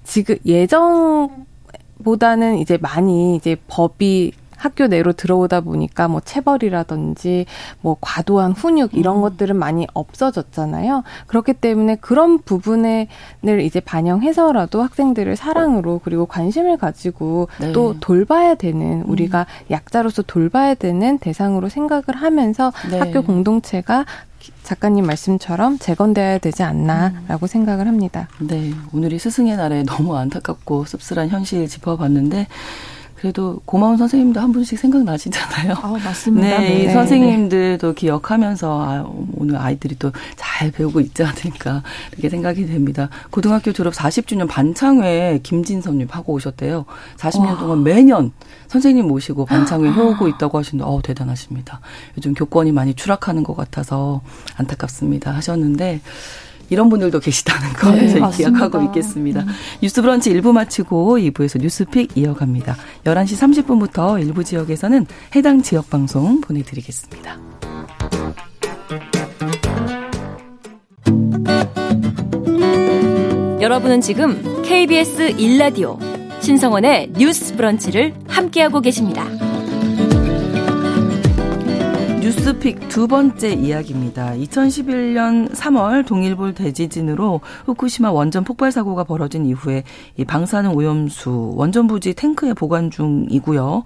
[0.04, 1.46] 지금 예정
[2.04, 7.46] 보다는 이제 많이 이제 법이 학교 내로 들어오다 보니까 뭐 체벌이라든지
[7.80, 9.22] 뭐 과도한 훈육 이런 음.
[9.22, 11.04] 것들은 많이 없어졌잖아요.
[11.26, 13.06] 그렇기 때문에 그런 부분을
[13.62, 17.72] 이제 반영해서라도 학생들을 사랑으로 그리고 관심을 가지고 네.
[17.72, 19.72] 또 돌봐야 되는 우리가 음.
[19.72, 22.98] 약자로서 돌봐야 되는 대상으로 생각을 하면서 네.
[22.98, 24.04] 학교 공동체가
[24.62, 27.46] 작가님 말씀처럼 재건돼야 되지 않나라고 음.
[27.46, 28.28] 생각을 합니다.
[28.38, 32.46] 네, 오늘이 스승의 날에 너무 안타깝고 씁쓸한 현실 짚어봤는데
[33.20, 35.74] 그래도 고마운 선생님도 한 분씩 생각나시잖아요.
[35.82, 36.46] 아, 맞습니다.
[36.46, 36.84] 네, 네.
[36.84, 40.12] 이 선생님들도 기억하면서 아, 오늘 아이들이 또
[40.58, 43.08] 잘 배우고 있지 않을까 이렇게 생각이 됩니다.
[43.30, 46.84] 고등학교 졸업 40주년 반창회 김진선님 하고 오셨대요.
[47.16, 47.58] 40년 와.
[47.58, 48.32] 동안 매년
[48.66, 51.80] 선생님 모시고 반창회 해오고 있다고 하시는데 어우 대단하십니다.
[52.16, 54.20] 요즘 교권이 많이 추락하는 것 같아서
[54.56, 56.00] 안타깝습니다 하셨는데
[56.70, 59.40] 이런 분들도 계시다는 거 네, 저희 기억하고 있겠습니다.
[59.40, 59.46] 음.
[59.82, 62.76] 뉴스 브런치 1부 마치고 2부에서 뉴스픽 이어갑니다.
[63.04, 67.38] 11시 30분부터 일부 지역에서는 해당 지역 방송 보내드리겠습니다.
[73.60, 75.98] 여러분은 지금 KBS 1라디오
[76.40, 79.47] 신성원의 뉴스 브런치를 함께하고 계십니다.
[82.28, 84.32] 뉴스픽 두 번째 이야기입니다.
[84.32, 89.82] 2011년 3월 동일본 대지진으로 후쿠시마 원전 폭발 사고가 벌어진 이후에
[90.18, 93.82] 이 방사능 오염수 원전 부지 탱크에 보관 중이고요.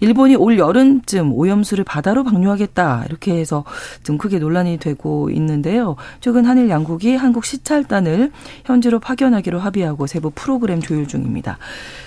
[0.00, 3.64] 일본이 올 여름쯤 오염수를 바다로 방류하겠다 이렇게 해서
[4.02, 5.96] 좀 크게 논란이 되고 있는데요.
[6.20, 8.32] 최근 한일 양국이 한국 시찰단을
[8.66, 11.56] 현지로 파견하기로 합의하고 세부 프로그램 조율 중입니다.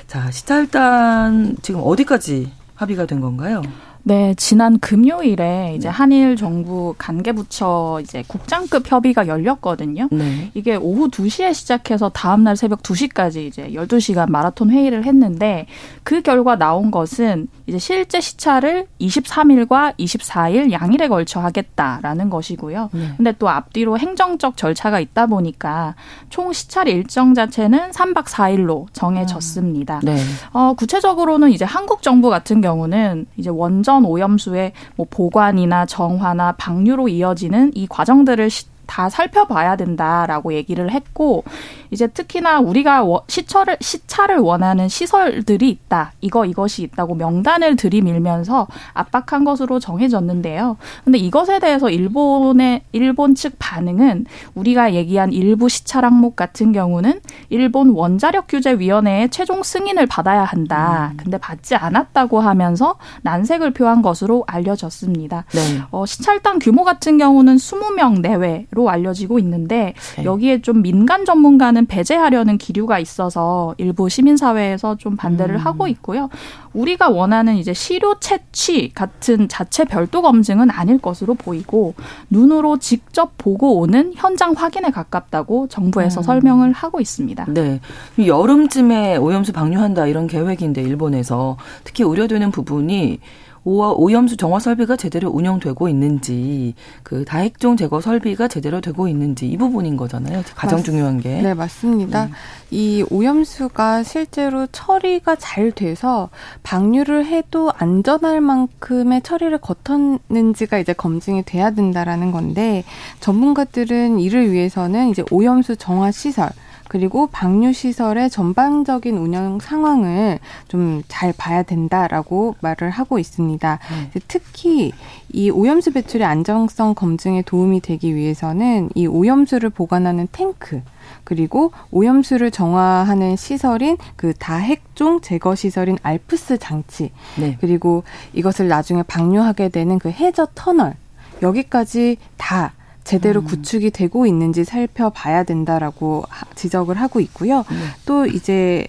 [0.06, 3.64] 자, 시찰단 지금 어디까지 합의가 된 건가요?
[4.04, 5.94] 네, 지난 금요일에 이제 네.
[5.94, 10.08] 한일 정부 관계부처 이제 국장급 협의가 열렸거든요.
[10.12, 10.50] 네.
[10.56, 15.68] 이게 오후 2시에 시작해서 다음날 새벽 2시까지 이제 12시간 마라톤 회의를 했는데
[16.04, 22.90] 그 결과 나온 것은 이제 실제 시차를 23일과 24일 양일에 걸쳐 하겠다라는 것이고요.
[22.94, 23.14] 네.
[23.18, 25.96] 근데 또 앞뒤로 행정적 절차가 있다 보니까
[26.30, 30.02] 총 시찰 일정 자체는 3박 4일로 정해졌습니다.
[30.04, 30.18] 네.
[30.54, 37.72] 어, 구체적으로는 이제 한국 정부 같은 경우는 이제 원전 오염수의 뭐 보관이나 정화나 방류로 이어지는
[37.76, 38.50] 이 과정들을
[38.92, 41.46] 다 살펴봐야 된다라고 얘기를 했고
[41.92, 46.12] 이제 특히나 우리가 시철을 시차를 원하는 시설들이 있다.
[46.20, 50.76] 이거 이것이 있다고 명단을 들이밀면서 압박한 것으로 정해졌는데요.
[51.06, 54.26] 근데 이것에 대해서 일본의 일본 측 반응은
[54.56, 61.12] 우리가 얘기한 일부 시찰 항목 같은 경우는 일본 원자력 규제 위원회의 최종 승인을 받아야 한다.
[61.14, 61.18] 음.
[61.18, 65.46] 근데 받지 않았다고 하면서 난색을 표한 것으로 알려졌습니다.
[65.52, 65.82] 네.
[65.92, 70.24] 어, 시찰단 규모 같은 경우는 20명 내외로 것으로 알려지고 있는데 네.
[70.24, 75.60] 여기에 좀 민간 전문가는 배제하려는 기류가 있어서 일부 시민사회에서 좀 반대를 음.
[75.60, 76.30] 하고 있고요.
[76.74, 81.94] 우리가 원하는 이제 시료 채취 같은 자체 별도 검증은 아닐 것으로 보이고
[82.30, 86.24] 눈으로 직접 보고 오는 현장 확인에 가깝다고 정부에서 음.
[86.24, 87.46] 설명을 하고 있습니다.
[87.50, 87.80] 네.
[88.26, 93.20] 여름쯤에 오염수 방류한다 이런 계획인데 일본에서 특히 우려되는 부분이
[93.64, 99.98] 오염수 정화 설비가 제대로 운영되고 있는지 그 다핵종 제거 설비가 제대로 되고 있는지 이 부분인
[99.98, 100.44] 거잖아요.
[100.56, 101.42] 가장 맞, 중요한 게.
[101.42, 102.26] 네, 맞습니다.
[102.26, 102.32] 네.
[102.72, 106.30] 이 오염수가 실제로 처리가 잘 돼서
[106.64, 112.84] 방류를 해도 안전할 만큼의 처리를 거쳤는지가 이제 검증이 돼야 된다라는 건데
[113.20, 116.50] 전문가들은 이를 위해서는 이제 오염수 정화 시설
[116.92, 123.80] 그리고 방류 시설의 전반적인 운영 상황을 좀 잘 봐야 된다라고 말을 하고 있습니다.
[124.14, 124.22] 네.
[124.28, 124.92] 특히
[125.32, 130.82] 이 오염수 배출의 안정성 검증에 도움이 되기 위해서는 이 오염수를 보관하는 탱크
[131.24, 137.58] 그리고 오염수를 정화하는 시설인 그 다핵종 제거 시설인 알프스 장치 네.
[137.62, 140.96] 그리고 이것을 나중에 방류하게 되는 그 해저 터널
[141.42, 143.46] 여기까지 다 제대로 음.
[143.46, 146.24] 구축이 되고 있는지 살펴봐야 된다라고
[146.56, 147.58] 지적을 하고 있고요.
[147.70, 147.76] 네.
[148.06, 148.86] 또 이제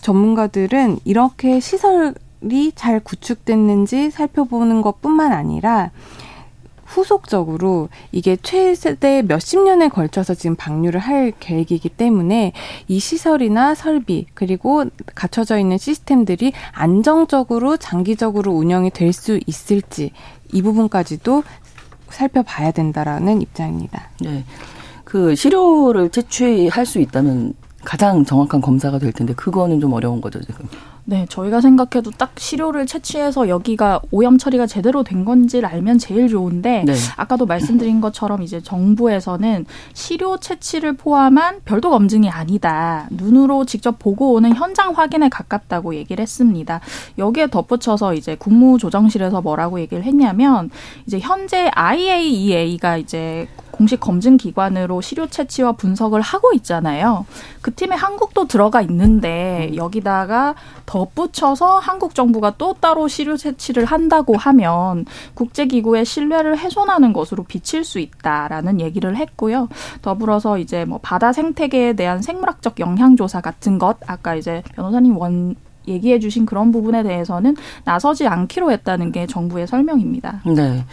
[0.00, 5.90] 전문가들은 이렇게 시설이 잘 구축됐는지 살펴보는 것뿐만 아니라
[6.90, 12.52] 후속적으로 이게 최대 몇십 년에 걸쳐서 지금 방류를 할 계획이기 때문에
[12.88, 20.12] 이 시설이나 설비 그리고 갖춰져 있는 시스템들이 안정적으로 장기적으로 운영이 될 수 있을지
[20.52, 21.44] 이 부분까지도
[22.10, 24.08] 살펴봐야 된다라는 입장입니다.
[24.20, 24.44] 네.
[25.04, 30.66] 그 시료를 채취할 수 있다면 가장 정확한 검사가 될 텐데 그거는 좀 어려운 거죠 지금.
[31.10, 36.84] 네, 저희가 생각해도 딱 시료를 채취해서 여기가 오염 처리가 제대로 된 건지를 알면 제일 좋은데
[36.86, 36.94] 네.
[37.16, 43.08] 아까도 말씀드린 것처럼 이제 정부에서는 시료 채취를 포함한 별도 검증이 아니다.
[43.10, 46.80] 눈으로 직접 보고 오는 현장 확인에 가깝다고 얘기를 했습니다.
[47.18, 50.70] 여기에 덧붙여서 이제 국무조정실에서 뭐라고 얘기를 했냐면
[51.08, 53.48] 이제 현재 IAEA가 이제
[53.80, 57.24] 공식 검증 기관으로 시료 채취와 분석을 하고 있잖아요.
[57.62, 65.06] 그 팀에 한국도 들어가 있는데 여기다가 덧붙여서 한국 정부가 또 따로 시료 채취를 한다고 하면
[65.32, 69.70] 국제 기구의 신뢰를 훼손하는 것으로 비칠 수 있다라는 얘기를 했고요.
[70.02, 75.56] 더불어서 이제 뭐 바다 생태계에 대한 생물학적 영향 조사 같은 것 아까 이제 변호사님 원
[75.88, 80.42] 얘기해 주신 그런 부분에 대해서는 나서지 않기로 했다는 게 정부의 설명입니다.
[80.44, 80.84] 네.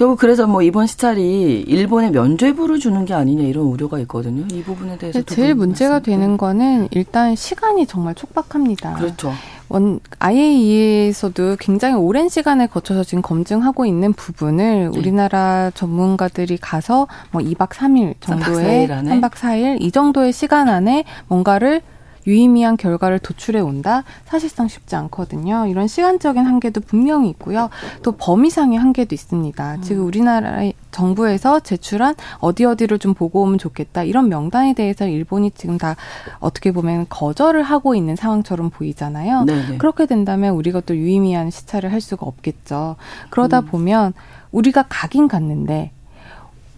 [0.00, 4.46] 결국 그래서 뭐 이번 시찰이 일본에 면죄부를 주는 게 아니냐 이런 우려가 있거든요.
[4.50, 6.04] 이 부분에 대해서 제일 문제가 말씀.
[6.10, 8.94] 되는 거는 일단 시간이 정말 촉박합니다.
[8.94, 9.30] 그렇죠.
[9.68, 14.98] 원 IAEA에서도 굉장히 오랜 시간에 거쳐서 지금 검증하고 있는 부분을 네.
[14.98, 21.04] 우리나라 전문가들이 가서 뭐 2박 3일 정도의 3박 4일, 3박 4일 이 정도의 시간 안에
[21.28, 21.82] 뭔가를
[22.26, 24.04] 유의미한 결과를 도출해 온다?
[24.24, 25.66] 사실상 쉽지 않거든요.
[25.66, 27.70] 이런 시간적인 한계도 분명히 있고요.
[28.02, 29.74] 또 범위상의 한계도 있습니다.
[29.74, 29.82] 음.
[29.82, 35.78] 지금 우리나라의 정부에서 제출한 어디 어디를 좀 보고 오면 좋겠다 이런 명단에 대해서 일본이 지금
[35.78, 35.96] 다
[36.40, 39.44] 어떻게 보면 거절을 하고 있는 상황처럼 보이잖아요.
[39.44, 39.78] 네네.
[39.78, 42.96] 그렇게 된다면 우리가 또 유의미한 시찰을 할 수가 없겠죠.
[43.30, 43.66] 그러다 음.
[43.66, 44.12] 보면
[44.52, 45.92] 우리가 가긴 갔는데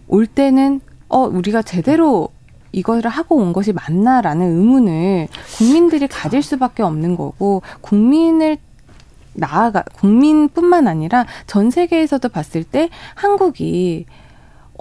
[0.07, 0.79] 올 때는
[1.09, 2.29] 어 우리가 제대로
[2.73, 8.57] 이거를 하고 온 것이 맞나라는 의문을 국민들이 가질 수밖에 없는 거고 국민을
[9.35, 14.05] 나아가 국민뿐만 아니라 전 세계에서도 봤을 때 한국이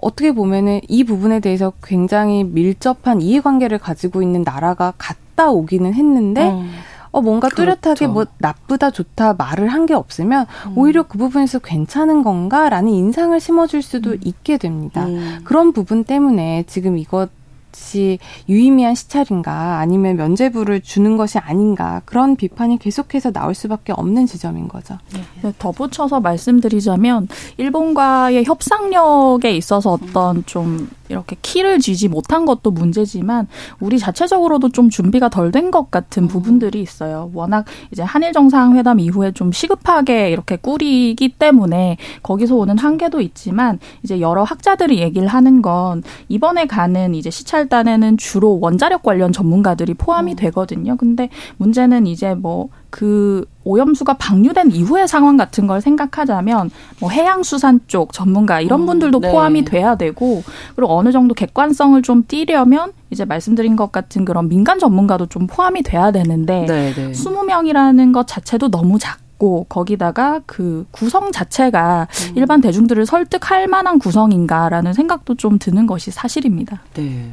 [0.00, 6.70] 어떻게 보면은 이 부분에 대해서 굉장히 밀접한 이해관계를 가지고 있는 나라가 갔다 오기는 했는데 음.
[7.12, 8.08] 어 뭔가 뚜렷하게 그렇죠.
[8.12, 10.78] 뭐 나쁘다 좋다 말을 한 게 없으면 음.
[10.78, 14.18] 오히려 그 부분에서 괜찮은 건가라는 인상을 심어줄 수도 음.
[14.24, 15.04] 있게 됩니다.
[15.06, 15.40] 음.
[15.44, 17.28] 그런 부분 때문에 지금 이것
[17.72, 24.68] 것이 유의미한 시찰인가 아니면 면제부를 주는 것이 아닌가 그런 비판이 계속해서 나올 수밖에 없는 지점인
[24.68, 24.98] 거죠.
[25.42, 33.46] 네, 덧붙여서 말씀드리자면 일본과의 협상력에 있어서 어떤 좀 이렇게 키를 쥐지 못한 것도 문제지만
[33.80, 37.30] 우리 자체적으로도 좀 준비가 덜 된 것 같은 부분들이 있어요.
[37.34, 44.20] 워낙 이제 한일 정상회담 이후에 좀 시급하게 이렇게 꾸리기 때문에 거기서 오는 한계도 있지만 이제
[44.20, 50.32] 여러 학자들이 얘기를 하는 건 이번에 가는 이제 시찰 단에는 주로 원자력 관련 전문가들이 포함이
[50.32, 50.36] 음.
[50.36, 50.96] 되거든요.
[50.96, 56.70] 근데 문제는 이제 뭐 그 오염수가 방류된 이후의 상황 같은 걸 생각하자면
[57.00, 59.32] 뭐 해양수산 쪽 전문가 이런 음, 분들도 네.
[59.32, 60.42] 포함이 돼야 되고
[60.76, 65.82] 그리고 어느 정도 객관성을 좀 띠려면 이제 말씀드린 것 같은 그런 민간 전문가도 좀 포함이
[65.82, 67.12] 돼야 되는데 네, 네.
[67.12, 72.36] 20명이라는 것 자체도 너무 작 있고 거기다가 그 구성 자체가 음.
[72.36, 76.80] 일반 대중들을 설득할 만한 구성인가라는 생각도 좀 드는 것이 사실입니다.
[76.94, 77.28] 네.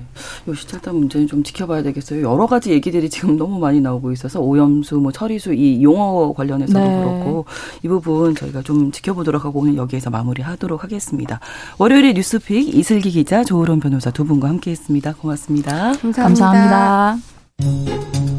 [0.48, 2.24] 요 시찰단 문제는 좀 지켜봐야 되겠어요.
[2.24, 6.98] 여러 가지 얘기들이 지금 너무 많이 나오고 있어서 오염수, 뭐 처리수 이 용어 관련해서도 네.
[6.98, 7.46] 그렇고
[7.84, 11.40] 이 부분 저희가 좀 지켜보도록 하고 오늘 여기에서 마무리하도록 하겠습니다.
[11.78, 15.14] 월요일에 뉴스픽 이슬기 기자, 조으론 변호사 두 분과 함께했습니다.
[15.14, 15.94] 고맙습니다.
[16.02, 17.20] 감사합니다.
[17.60, 18.39] 감사합니다.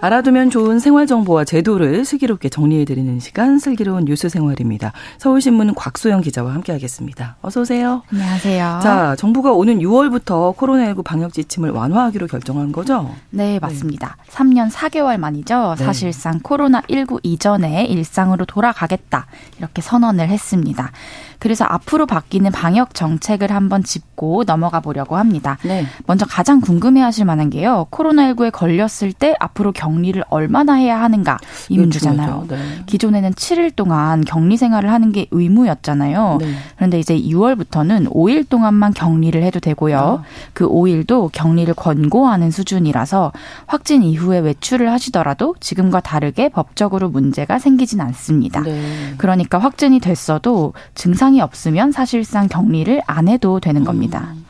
[0.00, 4.92] 알아두면 좋은 생활 정보와 제도를 슬기롭게 정리해 드리는 시간 슬기로운 뉴스 생활입니다.
[5.18, 7.36] 서울신문 곽소영 기자와 함께하겠습니다.
[7.40, 8.02] 어서 오세요.
[8.12, 8.80] 안녕하세요.
[8.82, 13.10] 자, 정부가 오는 6월부터 코로나19 방역 지침을 완화하기로 결정한 거죠?
[13.30, 14.16] 네, 맞습니다.
[14.26, 14.32] 네.
[14.32, 15.76] 3년 4개월 만이죠.
[15.78, 15.84] 네.
[15.84, 19.26] 사실상 코로나 19 이전에 일상으로 돌아가겠다
[19.58, 20.92] 이렇게 선언을 했습니다.
[21.38, 25.58] 그래서 앞으로 바뀌는 방역 정책을 한번 짚고 넘어가 보려고 합니다.
[25.64, 25.86] 네.
[26.06, 27.86] 먼저 가장 궁금해하실 만한 게요.
[27.90, 32.46] 코로나19에 걸렸을 때 앞으로 격리를 얼마나 해야 하는가 이 문제잖아요.
[32.48, 32.56] 네.
[32.86, 36.38] 기존에는 7일 동안 격리 생활을 하는 게 의무였잖아요.
[36.40, 36.54] 네.
[36.76, 39.98] 그런데 이제 6월부터는 5일 동안만 격리를 해도 되고요.
[39.98, 40.22] 아.
[40.52, 43.32] 그 5일도 격리를 권고하는 수준이라서
[43.66, 48.62] 확진 이후에 외출을 하시더라도 지금과 다르게 법적으로 문제가 생기진 않습니다.
[48.62, 49.14] 네.
[49.18, 54.28] 그러니까 확진이 됐어도 증상 증상이 없으면 사실상 격리를 안 해도 되는 겁니다.
[54.34, 54.45] 음.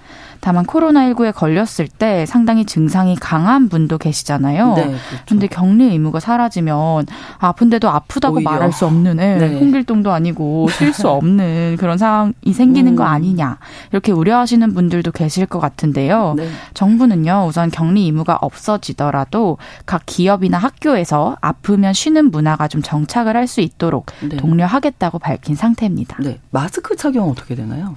[0.47, 4.75] 다만 코로나19에 걸렸을 때 상당히 증상이 강한 분도 계시잖아요.
[4.75, 5.01] 네, 그렇죠.
[5.27, 7.07] 근데 격리 의무가 사라지면
[7.39, 8.53] 아픈데도 아프다고 오히려.
[8.53, 9.59] 말할 수 없는 애, 네.
[9.59, 12.97] 홍길동도 아니고 쉴 수 없는 그런 상황이 생기는 음.
[12.97, 13.59] 거 아니냐
[13.91, 16.35] 이렇게 우려하시는 분들도 계실 것 같은데요.
[16.37, 16.49] 네.
[16.75, 23.61] 정부는요 우선 격리 의무가 없어지더라도 각 기업이나 학교에서 아프면 쉬는 문화가 좀 정착을 할 수
[23.61, 24.37] 있도록 네.
[24.37, 26.19] 독려하겠다고 밝힌 상태입니다.
[26.21, 26.39] 네.
[26.51, 27.97] 마스크 착용 어떻게 되나요?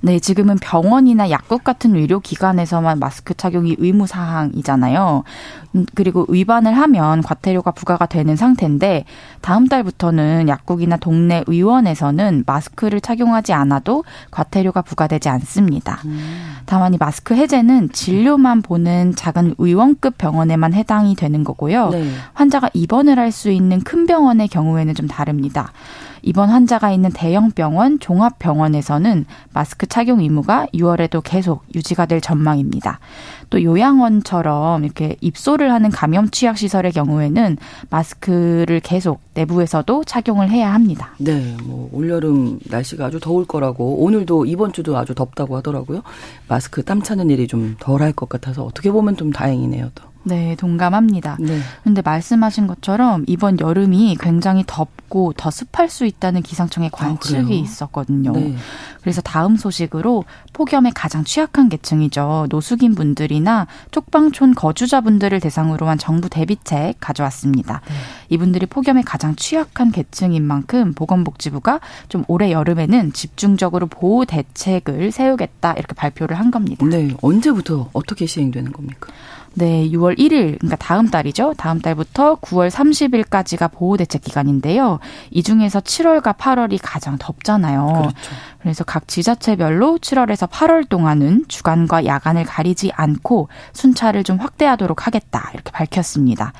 [0.00, 5.24] 네, 지금은 병원이나 약국 같은 의료기관에서만 마스크 착용이 의무 사항이잖아요.
[5.74, 9.04] 음, 그리고 위반을 하면 과태료가 부과가 되는 상태인데
[9.40, 16.00] 다음 달부터는 약국이나 동네 의원에서는 마스크를 착용하지 않아도 과태료가 부과되지 않습니다.
[16.04, 16.56] 음.
[16.66, 21.90] 다만 이 마스크 해제는 진료만 보는 작은 의원급 병원에만 해당이 되는 거고요.
[21.90, 22.10] 네.
[22.34, 25.70] 환자가 입원을 할 수 있는 큰 병원의 경우에는 좀 다릅니다.
[26.28, 33.00] 입원 환자가 있는 대형 병원, 종합 병원에서는 마스크 착용 의무가 6월에도 계속 유지가 될 전망입니다.
[33.48, 37.56] 또 요양원처럼 이렇게 입소를 하는 감염 취약 시설의 경우에는
[37.88, 41.14] 마스크를 계속 내부에서도 착용을 해야 합니다.
[41.18, 46.02] 네, 뭐 올여름 날씨가 아주 더울 거라고 오늘도 이번 주도 아주 덥다고 하더라고요.
[46.46, 49.90] 마스크 땀 차는 일이 좀 덜 할 것 같아서 어떻게 보면 좀 다행이네요.
[49.94, 50.04] 또.
[50.28, 51.38] 네, 동감합니다.
[51.40, 51.58] 네.
[51.82, 57.56] 근데 말씀하신 것처럼 이번 여름이 굉장히 덥고 더 습할 수 있다는 기상청의 아, 관측이 아,
[57.56, 58.32] 있었거든요.
[58.32, 58.54] 네.
[59.00, 62.48] 그래서 다음 소식으로 폭염에 가장 취약한 계층이죠.
[62.50, 67.80] 노숙인 분들이나 쪽방촌 거주자분들을 대상으로 한 정부 대비책 가져왔습니다.
[67.86, 67.94] 네.
[68.28, 75.94] 이분들이 폭염에 가장 취약한 계층인 만큼 보건복지부가 좀 올해 여름에는 집중적으로 보호 대책을 세우겠다 이렇게
[75.94, 76.84] 발표를 한 겁니다.
[76.84, 79.08] 네, 언제부터 어떻게 시행되는 겁니까?
[79.54, 81.54] 네, 6월 1일, 그러니까 다음 달이죠.
[81.56, 85.00] 다음 달부터 9월 30일까지가 보호 대책 기간인데요.
[85.30, 87.86] 이 중에서 7월과 8월이 가장 덥잖아요.
[87.86, 88.16] 그렇죠.
[88.60, 95.50] 그래서 각 지자체별로 7월에서 8월 동안은 주간과 야간을 가리지 않고 순차를 좀 확대하도록 하겠다.
[95.54, 96.52] 이렇게 밝혔습니다.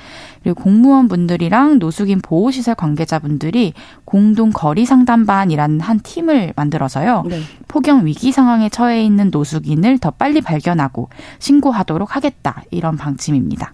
[0.43, 3.73] 그리고 공무원분들이랑 노숙인 보호시설 관계자분들이
[4.05, 7.23] 공동 거리 상담반이라는 한 팀을 만들어서요.
[7.27, 7.41] 네.
[7.67, 11.09] 폭염 위기 상황에 처해 있는 노숙인을 더 빨리 발견하고
[11.39, 12.63] 신고하도록 하겠다.
[12.71, 13.73] 이런 방침입니다.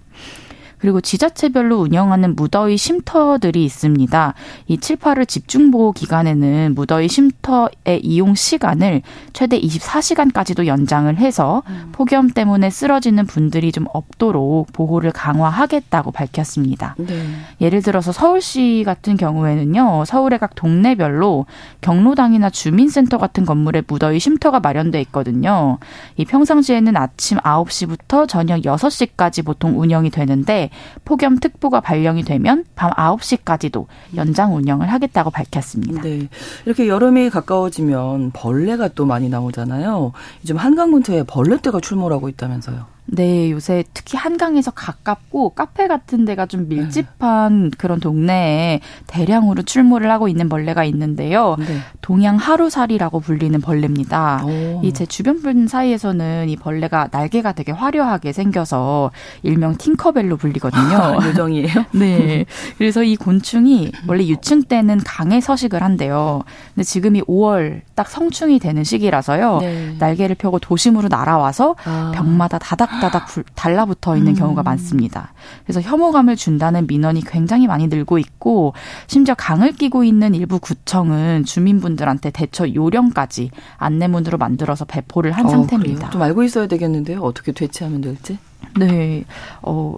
[0.85, 4.35] 그리고 지자체별로 운영하는 무더위 쉼터들이 있습니다.
[4.67, 9.01] 이 7, 8월 집중보호 기간에는 무더위 쉼터의 이용 시간을
[9.33, 11.89] 최대 24시간까지도 연장을 해서 음.
[11.91, 16.93] 폭염 때문에 쓰러지는 분들이 좀 없도록 보호를 강화하겠다고 밝혔습니다.
[16.99, 17.23] 네.
[17.61, 20.05] 예를 들어서 서울시 같은 경우에는요.
[20.05, 21.47] 서울의 각 동네별로
[21.81, 25.79] 경로당이나 주민센터 같은 건물에 무더위 쉼터가 마련돼 있거든요.
[26.15, 30.69] 이 평상시에는 아침 9시부터 저녁 6시까지 보통 운영이 되는데
[31.05, 36.01] 폭염특보가 발령이 되면 밤 9시까지도 연장 운영을 하겠다고 밝혔습니다.
[36.01, 36.27] 네.
[36.65, 40.11] 이렇게 여름이 가까워지면 벌레가 또 많이 나오잖아요.
[40.43, 42.94] 요즘 한강 근처에 벌레떼가 출몰하고 있다면서요.
[43.07, 47.69] 네, 요새 특히 한강에서 가깝고 카페 같은 데가 좀 밀집한 네.
[47.77, 51.55] 그런 동네에 대량으로 출몰을 하고 있는 벌레가 있는데요.
[51.59, 51.77] 네.
[52.01, 54.43] 동양 하루살이라고 불리는 벌레입니다.
[54.83, 59.11] 이 제 주변 분 사이에서는 이 벌레가 날개가 되게 화려하게 생겨서
[59.43, 60.95] 일명 팅커벨로 불리거든요.
[60.97, 61.85] 아, 요정이에요?
[61.93, 62.45] 네.
[62.77, 66.43] 그래서 이 곤충이 원래 유충 때는 강에 서식을 한대요.
[66.73, 69.59] 근데 지금이 5월 딱 성충이 되는 시기라서요.
[69.59, 69.95] 네.
[69.99, 72.11] 날개를 펴고 도심으로 날아와서 아.
[72.13, 74.35] 벽마다 다닥 다닥다닥 달라붙어 있는 음.
[74.35, 75.33] 경우가 많습니다.
[75.63, 78.73] 그래서 혐오감을 준다는 민원이 굉장히 많이 늘고 있고
[79.07, 85.95] 심지어 강을 끼고 있는 일부 구청은 주민분들한테 대처 요령까지 안내문으로 만들어서 배포를 한 어, 상태입니다.
[85.95, 86.09] 그래요?
[86.11, 87.21] 좀 알고 있어야 되겠는데요.
[87.21, 88.37] 어떻게 대체하면 될지?
[88.77, 89.23] 네.
[89.61, 89.95] 어,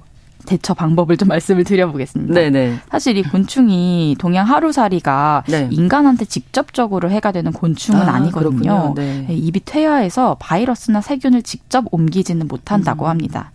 [0.48, 2.34] 대처 방법을 좀 말씀을 드려보겠습니다.
[2.34, 2.80] 네네.
[2.90, 5.68] 사실 이 곤충이 동양 하루살이가 네.
[5.70, 9.26] 인간한테 직접적으로 해가 되는 곤충은 아, 니거든요 네.
[9.28, 9.36] 네.
[9.36, 13.10] 입이 퇴화해서 바이러스나 세균을 직접 옮기지는 못한다고 음.
[13.10, 13.52] 합니다.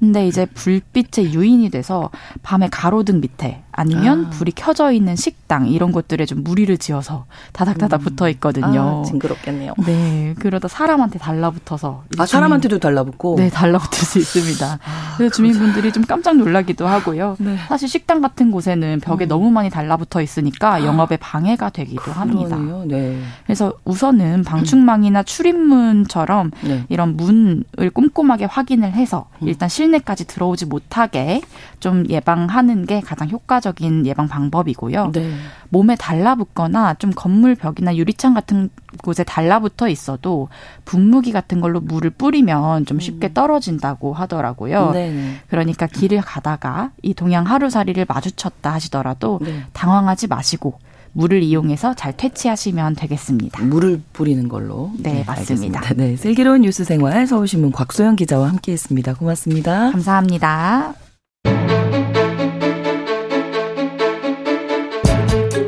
[0.00, 2.08] 근데 이제 불빛의 유인이 돼서
[2.42, 4.30] 밤에 가로등 밑에 아니면 아.
[4.30, 8.04] 불이 켜져 있는 식당 이런 곳들에 좀 무리를 지어서 다닥다닥 음.
[8.04, 9.00] 붙어 있거든요.
[9.00, 9.72] 아, 징그럽겠네요.
[9.86, 14.66] 네, 그러다 사람한테 달라붙어서 아 사람한테도 달라붙고 네 달라붙을 수 있습니다.
[14.66, 17.36] 아, 그래서 주민분들이 좀 깜짝 놀라기도 하고요.
[17.38, 17.56] 네.
[17.68, 19.28] 사실 식당 같은 곳에는 벽에 음.
[19.28, 20.84] 너무 많이 달라붙어 있으니까 아.
[20.84, 22.58] 영업에 방해가 되기도 합니다.
[22.84, 23.18] 네.
[23.44, 26.84] 그래서 우선은 방충망이나 출입문처럼 네.
[26.90, 27.64] 이런 문을
[27.94, 29.48] 꼼꼼하게 확인을 해서 음.
[29.48, 31.40] 일단 실내까지 들어오지 못하게
[31.80, 33.69] 좀 예방하는 게 가장 효과적.
[33.70, 35.12] 효과적인 예방 방법이고요.
[35.12, 35.32] 네.
[35.68, 38.70] 몸에 달라붙거나 좀 건물 벽이나 유리창 같은
[39.02, 40.48] 곳에 달라붙어 있어도
[40.84, 43.34] 분무기 같은 걸로 물을 뿌리면 좀 쉽게 음.
[43.34, 44.90] 떨어진다고 하더라고요.
[44.92, 49.64] 네 그러니까 길을 가다가 이 동양 하루살이를 마주쳤다 하시더라도 네.
[49.72, 50.78] 당황하지 마시고
[51.12, 53.62] 물을 이용해서 잘 퇴치하시면 되겠습니다.
[53.64, 54.92] 물을 뿌리는 걸로.
[54.98, 55.80] 네, 네 맞습니다.
[55.80, 55.94] 알겠습니다.
[55.94, 59.14] 네, 슬기로운 뉴스 생활 서울신문 곽소영 기자와 함께했습니다.
[59.14, 59.90] 고맙습니다.
[59.90, 60.94] 감사합니다.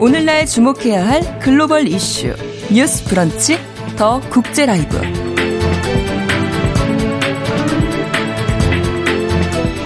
[0.02, 2.34] 오늘날 주목해야 할 글로벌 이슈
[2.74, 3.56] 뉴스 브런치
[3.96, 5.00] 더 국제 라이브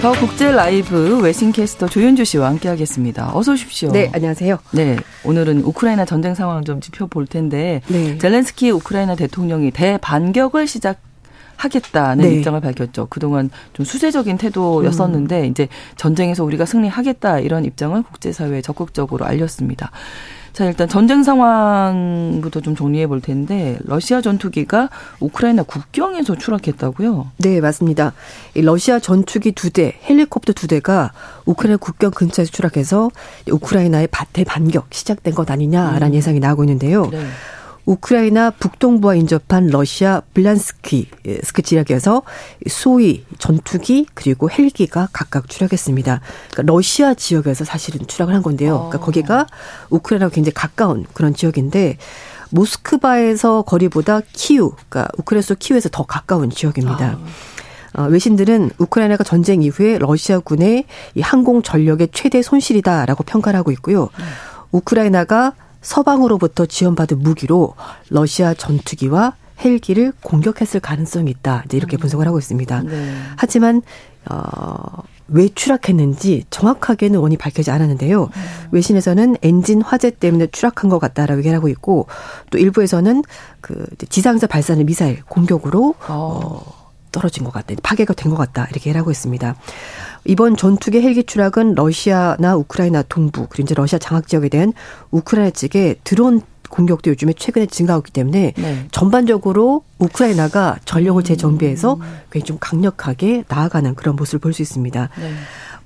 [0.01, 3.29] 더 국제 라이브 외신 캐스터 조윤주 씨와 함께 하겠습니다.
[3.35, 3.91] 어서 오십시오.
[3.91, 4.57] 네, 안녕하세요.
[4.71, 8.17] 네, 오늘은 우크라이나 전쟁 상황을 좀 짚어볼 텐데 네.
[8.17, 10.99] 젤렌스키 우크라이나 대통령이 대반격을 시작
[11.57, 12.35] 하겠다는 네.
[12.35, 13.07] 입장을 밝혔죠.
[13.09, 15.45] 그동안 좀 수세적인 태도였었는데 음.
[15.45, 19.91] 이제 전쟁에서 우리가 승리하겠다 이런 입장을 국제사회에 적극적으로 알렸습니다.
[20.57, 24.89] 자, 일단 전쟁 상황부터 좀 정리해 볼 텐데 러시아 전투기가
[25.19, 27.27] 우크라이나 국경에서 추락했다고요?
[27.37, 28.13] 네, 맞습니다.
[28.55, 31.11] 러시아 전투기 두 대, 헬리콥터 두 대가
[31.45, 33.11] 우크라이나 국경 근처에서 추락해서
[33.51, 36.13] 우크라이나의 밭대 반격 시작된 것 아니냐라는 음.
[36.15, 37.05] 예상이 나오고 있는데요.
[37.11, 37.19] 네.
[37.87, 41.09] 우크라이나 북동부와 인접한 러시아 블란스키
[41.41, 42.21] 스크 지역에서
[42.67, 46.21] 소위 전투기 그리고 헬기가 각각 추락했습니다.
[46.51, 48.89] 그러니까 러시아 지역에서 사실은 추락을 한 건데요.
[48.89, 49.47] 그러니까 거기가
[49.89, 51.97] 우크라이나와 굉장히 가까운 그런 지역인데
[52.49, 57.17] 모스크바에서 거리보다 키우, 그러니까 우크라이나 속 키우에서 더 가까운 지역입니다.
[57.93, 58.01] 아.
[58.01, 60.85] 어, 외신들은 우크라이나가 전쟁 이후에 러시아군의
[61.15, 64.09] 이 항공 전력의 최대 손실이다라고 평가를 하고 있고요.
[64.71, 65.53] 우크라이나가
[65.87, 67.73] 서방으로부터 지원받은 무기로
[68.09, 71.63] 러시아 전투기와 헬기를 공격했을 가능성이 있다.
[71.65, 71.99] 이제 이렇게 음.
[71.99, 72.83] 분석을 하고 있습니다.
[72.83, 73.13] 네.
[73.37, 73.81] 하지만
[74.29, 78.23] 어, 왜 추락했는지 정확하게는 원이 밝혀지지 않았는데요.
[78.23, 78.67] 음.
[78.71, 82.07] 외신에서는 엔진 화재 때문에 추락한 것 같다라고 얘기를 하고 있고
[82.49, 83.23] 또 일부에서는
[83.61, 86.13] 그 지상자 발사는 미사일 공격으로 어.
[86.13, 87.73] 어 떨어진 것 같다.
[87.83, 88.63] 파괴가 된 것 같다.
[88.65, 89.55] 이렇게 얘기를 하고 있습니다.
[90.25, 94.73] 이번 전투기 헬기 추락은 러시아나 우크라이나 동부 그리고 이제 러시아 장악 지역에 대한
[95.11, 98.87] 우크라이나 측의 드론 공격도 요즘에 최근에 증가하고 있기 때문에 네.
[98.91, 102.01] 전반적으로 우크라이나가 전력을 재정비해서 음.
[102.29, 105.09] 굉장히 좀 강력하게 나아가는 그런 모습을 볼 수 있습니다.
[105.17, 105.33] 네.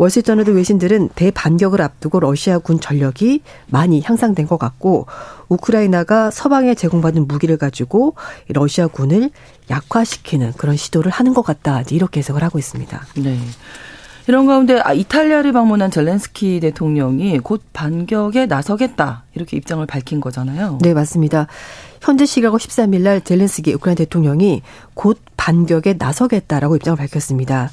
[0.02, 5.06] 월스트리트저널 외신들은 대반격을 앞두고 러시아 군 전력이 많이 향상된 것 같고
[5.48, 8.16] 우크라이나가 서방에 제공받은 무기를 가지고
[8.48, 9.30] 러시아 군을
[9.70, 13.00] 약화시키는 그런 시도를 하는 것 같다 이렇게 해석을 하고 있습니다.
[13.18, 13.38] 네.
[14.28, 20.80] 이런 가운데 아, 이탈리아를 방문한 젤렌스키 대통령이 곧 반격에 나서겠다 이렇게 입장을 밝힌 거잖아요.
[20.82, 21.46] 네, 맞습니다.
[22.02, 24.64] 현재 시각으로 13일 날 젤렌스키 우크라이나 대통령이
[24.96, 27.70] 곧 반격에 나서겠다라고 입장을 밝혔습니다.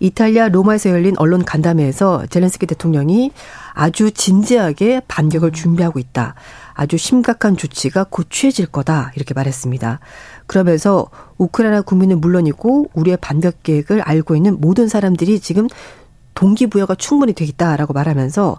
[0.00, 3.32] 이탈리아 로마에서 열린 언론 간담회에서 젤렌스키 대통령이
[3.72, 6.34] 아주 진지하게 반격을 준비하고 있다.
[6.74, 9.12] 아주 심각한 조치가 곧 취해질 거다.
[9.16, 10.00] 이렇게 말했습니다.
[10.46, 15.68] 그러면서 우크라이나 국민은 물론이고 우리의 반격 계획을 알고 있는 모든 사람들이 지금
[16.34, 18.58] 동기부여가 충분히 되어 있다라고 말하면서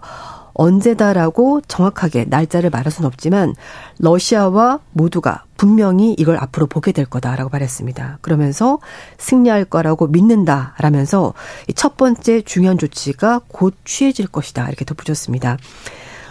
[0.60, 3.54] 언제다라고 정확하게 날짜를 말할 수는 없지만
[3.98, 8.18] 러시아와 모두가 분명히 이걸 앞으로 보게 될 거다라고 말했습니다.
[8.20, 8.78] 그러면서
[9.16, 11.32] 승리할 거라고 믿는다라면서
[11.74, 15.56] 첫 번째 중요한 조치가 곧 취해질 것이다 이렇게 덧붙였습니다.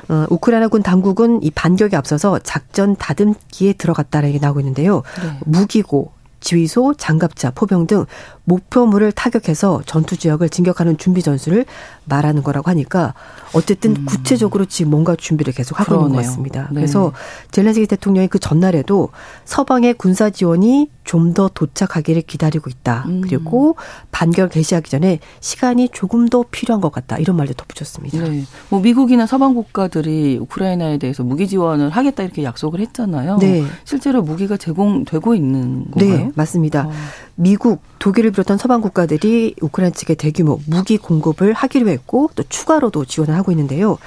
[0.10, 5.02] 어, 우크라이나군 당국은 이 반격에 앞서서 작전 다듬기에 들어갔다는 얘기 나오고 있는데요.
[5.24, 5.40] 네.
[5.46, 8.06] 무기고 지휘소, 장갑차, 포병 등
[8.50, 11.66] 목표물을 타격해서 전투 지역을 진격하는 준비 전술을
[12.06, 13.14] 말하는 거라고 하니까
[13.54, 14.06] 어쨌든 음.
[14.06, 16.08] 구체적으로 지금 뭔가 준비를 계속 하고 그러네요.
[16.10, 16.68] 있는 것 같습니다.
[16.72, 16.76] 네.
[16.76, 17.14] 그래서
[17.52, 19.10] 젤렌스키 대통령이 그 전날에도
[19.46, 23.04] 서방의 군사 지원이 좀 더 도착하기를 기다리고 있다.
[23.08, 23.22] 음.
[23.22, 23.76] 그리고
[24.12, 27.18] 반격 개시하기 전에 시간이 조금 더 필요한 것 같다.
[27.18, 28.18] 이런 말도 덧붙였습니다.
[28.28, 28.44] 네.
[28.70, 33.38] 뭐 미국이나 서방 국가들이 우크라이나에 대해서 무기 지원을 하겠다 이렇게 약속을 했잖아요.
[33.38, 33.64] 네.
[33.86, 36.18] 실제로 무기가 제공되고 있는 건가요?
[36.18, 36.88] 네, 맞습니다.
[36.88, 36.92] 어.
[37.40, 43.34] 미국, 독일을 비롯한 서방 국가들이 우크라이나 측에 대규모 무기 공급을 하기로 했고 또 추가로도 지원을
[43.34, 43.98] 하고 있는데요.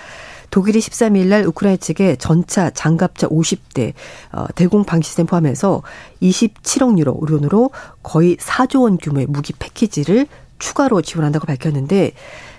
[0.50, 3.94] 독일이 13일 날 우크라이나 측에 전차, 장갑차 50대,
[4.32, 5.82] 어, 대공 방시 시스템 포함해서
[6.20, 7.70] 27억 유로 우론으로
[8.02, 10.26] 거의 4조 원 규모의 무기 패키지를
[10.58, 12.12] 추가로 지원한다고 밝혔는데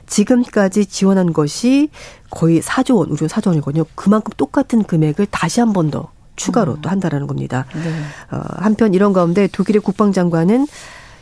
[0.07, 1.89] 지금까지 지원한 것이
[2.31, 3.85] 거의 4조 원, 우리 4조 원이거든요.
[3.93, 6.81] 그만큼 똑같은 금액을 다시 한 번 더 추가로 음.
[6.81, 7.65] 또 한다라는 겁니다.
[7.73, 8.35] 네.
[8.35, 10.67] 어, 한편 이런 가운데 독일의 국방장관은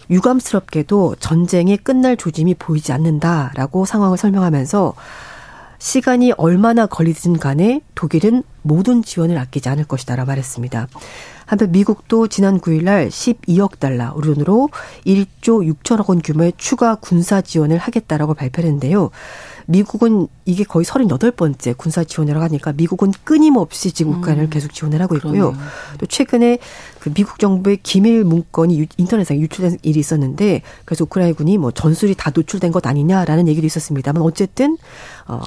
[0.09, 4.93] 유감스럽게도 전쟁이 끝날 조짐이 보이지 않는다라고 상황을 설명하면서
[5.79, 10.87] 시간이 얼마나 걸리든 간에 독일은 모든 지원을 아끼지 않을 것이다라고 말했습니다.
[11.51, 14.69] 한편 미국도 지난 9일 날 12억 달러, 우리 돈으로
[15.05, 19.09] 1조 6천억 원 규모의 추가 군사 지원을 하겠다라고 발표했는데요.
[19.65, 24.49] 미국은 이게 거의 38번째 군사 지원이라고 하니까 미국은 끊임없이 지금 우크라이나를 음.
[24.49, 25.51] 계속 지원을 하고 있고요.
[25.51, 25.67] 그러네요.
[25.99, 26.59] 또 최근에
[27.01, 32.71] 그 미국 정부의 기밀 문건이 인터넷상에 유출된 일이 있었는데 그래서 우크라이나군이 뭐 전술이 다 노출된
[32.71, 34.77] 것 아니냐라는 얘기도 있었습니다만 어쨌든
[35.27, 35.41] 어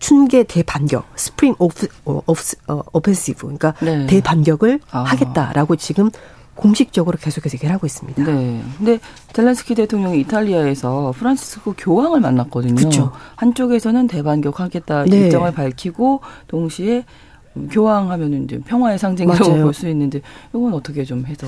[0.00, 4.06] 춘계 대반격, spring off, 어, off, 어, offensive, 그러니까 네.
[4.06, 5.00] 대반격을 아.
[5.02, 6.10] 하겠다라고 지금
[6.56, 8.22] 공식적으로 계속해서 얘기를 하고 있습니다.
[8.24, 8.62] 네.
[8.76, 8.98] 근데
[9.32, 12.74] 젤렌스키 대통령이 이탈리아에서 프란시스코 교황을 만났거든요.
[12.74, 13.12] 그렇죠.
[13.36, 15.16] 한쪽에서는 대반격하겠다 네.
[15.16, 17.04] 일정을 밝히고 동시에
[17.70, 20.20] 교황 하면은 이제 평화의 상징이라고 볼 수 있는데
[20.54, 21.46] 이건 어떻게 좀 해서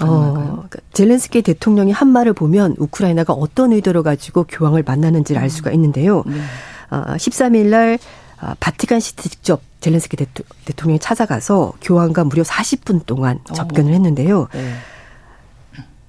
[0.00, 5.70] 어, 그러니까 젤렌스키 대통령이 한 말을 보면 우크라이나가 어떤 의도를 가지고 교황을 만나는지를 알 수가
[5.72, 6.22] 있는데요.
[6.26, 6.34] 네.
[6.94, 7.98] 어, 13일 날
[8.38, 10.16] 아, 바티칸 시티 직접 젤렌스키
[10.64, 13.54] 대통령이 찾아가서 교황과 무려 40분 동안 어.
[13.54, 14.48] 접견을 했는데요.
[14.52, 14.74] 네.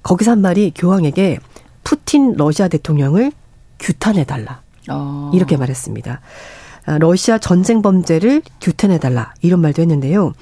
[0.02, 1.38] 거기서 한 말이 교황에게
[1.82, 3.32] 푸틴 러시아 대통령을
[3.78, 4.62] 규탄해달라.
[4.90, 5.30] 어.
[5.34, 6.20] 이렇게 말했습니다.
[6.86, 9.34] 아, 러시아 전쟁 범죄를 규탄해달라.
[9.42, 10.32] 이런 말도 했는데요.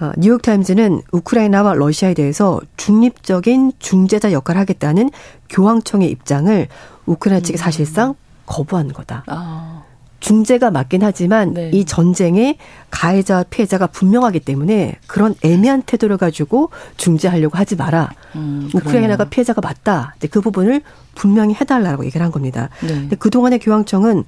[0.00, 5.10] 어, 뉴욕타임즈는 우크라이나와 러시아에 대해서 중립적인 중재자 역할을 하겠다는
[5.50, 6.68] 교황청의 입장을
[7.06, 7.58] 우크라이나 측이 음.
[7.58, 8.14] 사실상
[8.48, 9.24] 거부한 거다.
[9.26, 9.82] 아.
[10.20, 11.70] 중재가 맞긴 하지만 네.
[11.72, 12.58] 이 전쟁의
[12.90, 18.10] 가해자와 피해자가 분명하기 때문에 그런 애매한 태도를 가지고 중재하려고 하지 마라.
[18.34, 20.16] 음, 우크라이나가 피해자가 맞다.
[20.30, 20.82] 그 부분을
[21.14, 22.68] 분명히 해달라고 얘기를 한 겁니다.
[22.80, 22.88] 네.
[22.88, 24.24] 근데 그동안의 교황청은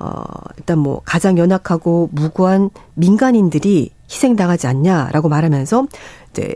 [0.00, 0.22] 어
[0.56, 5.86] 일단 뭐 가장 연약하고 무고한 민간인들이 희생당하지 않냐라고 말하면서
[6.30, 6.54] 이제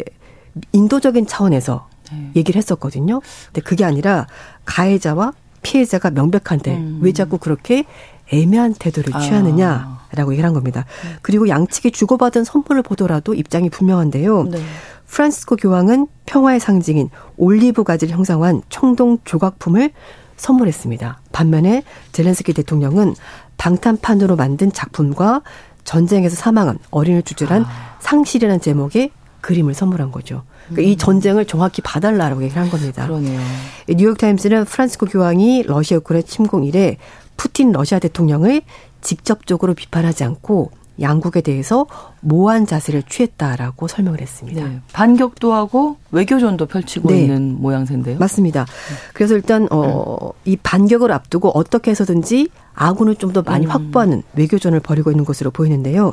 [0.73, 2.33] 인도적인 차원에서 네.
[2.37, 3.21] 얘기를 했었거든요.
[3.47, 4.27] 근데 그게 아니라
[4.65, 5.33] 가해자와
[5.63, 6.99] 피해자가 명백한데 음.
[7.03, 7.85] 왜 자꾸 그렇게
[8.33, 9.21] 애매한 태도를 아.
[9.21, 10.33] 취하느냐라고 아.
[10.33, 10.85] 얘기를 한 겁니다.
[11.23, 14.45] 그리고 양측이 주고받은 선물을 보더라도 입장이 분명한데요.
[14.45, 14.59] 네.
[15.07, 19.91] 프란시스코 교황은 평화의 상징인 올리브 가지를 형상화한 청동 조각품을
[20.37, 21.21] 선물했습니다.
[21.33, 21.83] 반면에
[22.13, 23.15] 젤렌스키 대통령은
[23.59, 25.43] 방탄판으로 만든 작품과
[25.85, 27.97] 전쟁에서 사망한 어린을 주제한 아.
[28.01, 29.11] 상실이라는 제목의
[29.43, 30.45] 그림을 선물한 거죠.
[30.69, 30.93] 그러니까 음.
[30.93, 33.07] 이 전쟁을 정확히 봐달라라고 얘기를 한 겁니다.
[33.07, 33.41] 그러네요.
[33.89, 36.97] 뉴욕타임스는 프란스코 교황이 러시아 우크라이나 침공 이래
[37.37, 38.63] 푸틴 러시아 대통령을
[39.03, 40.71] 직접적으로 비판하지 않고
[41.01, 41.87] 양국에 대해서
[42.21, 44.65] 모한 자세를 취했다라고 설명을 했습니다.
[44.65, 44.81] 네.
[44.93, 47.23] 반격도 하고 외교전도 펼치고 네.
[47.23, 48.19] 있는 모양새인데요.
[48.19, 48.67] 맞습니다.
[49.15, 53.71] 그래서 일단 어, 이 반격을 앞두고 어떻게 해서든지 아군을 좀 더 많이 음.
[53.71, 56.13] 확보하는 외교전을 벌이고 있는 것으로 보이는데요.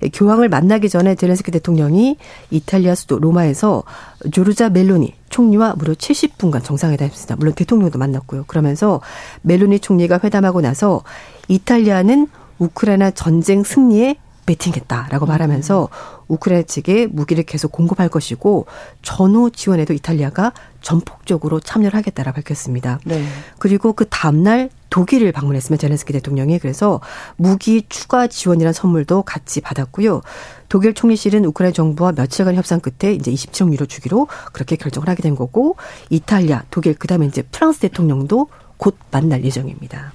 [0.00, 0.08] 네.
[0.10, 2.16] 교황을 만나기 전에 제렌스키 대통령이
[2.50, 3.82] 이탈리아 수도 로마에서
[4.30, 7.36] 조르자 멜로니 총리와 무려 70분간 정상회담했습니다.
[7.36, 8.44] 물론 대통령도 만났고요.
[8.46, 9.00] 그러면서
[9.42, 11.02] 멜로니 총리가 회담하고 나서
[11.48, 12.28] 이탈리아는
[12.60, 15.28] 우크라이나 전쟁 승리에 베팅했다라고 음.
[15.28, 15.88] 말하면서
[16.28, 18.66] 우크라이나 측에 무기를 계속 공급할 것이고
[19.02, 23.00] 전후 지원에도 이탈리아가 전폭적으로 참여를 하겠다라 밝혔습니다.
[23.04, 23.24] 네.
[23.58, 27.00] 그리고 그 다음날 독일을 방문했으면 제렌스키 대통령이 그래서
[27.36, 30.22] 무기 추가 지원이란 선물도 같이 받았고요.
[30.68, 35.36] 독일 총리실은 우크라이나 정부와 며칠간 협상 끝에 이제 27억 유로 주기로 그렇게 결정을 하게 된
[35.36, 35.76] 거고
[36.08, 38.48] 이탈리아, 독일 그다음에 이제 프랑스 대통령도
[38.80, 40.12] 곧 만날 예정입니다.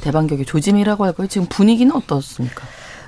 [0.00, 1.26] 대반격의 조짐이라고 할까요?
[1.26, 2.64] 지금 분위기는 어떻습니까?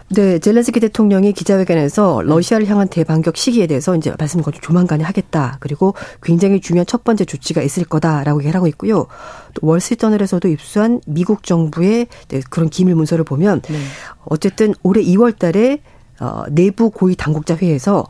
[0.09, 5.59] 네, 젤렌스키 대통령이 기자회견에서 러시아를 향한 대반격 시기에 대해서 이제 말씀 것좀 조만간에 하겠다.
[5.61, 9.07] 그리고 굉장히 중요한 첫 번째 조치가 있을 거다라고 얘기를 하고 있고요.
[9.55, 13.79] 또 월스트리트저널에서도 입수한 미국 정부의 네, 그런 기밀 문서를 보면 네.
[14.25, 15.83] 어쨌든 올해 2월 달에
[16.19, 18.07] 어, 내부 고위 당국자 회의에서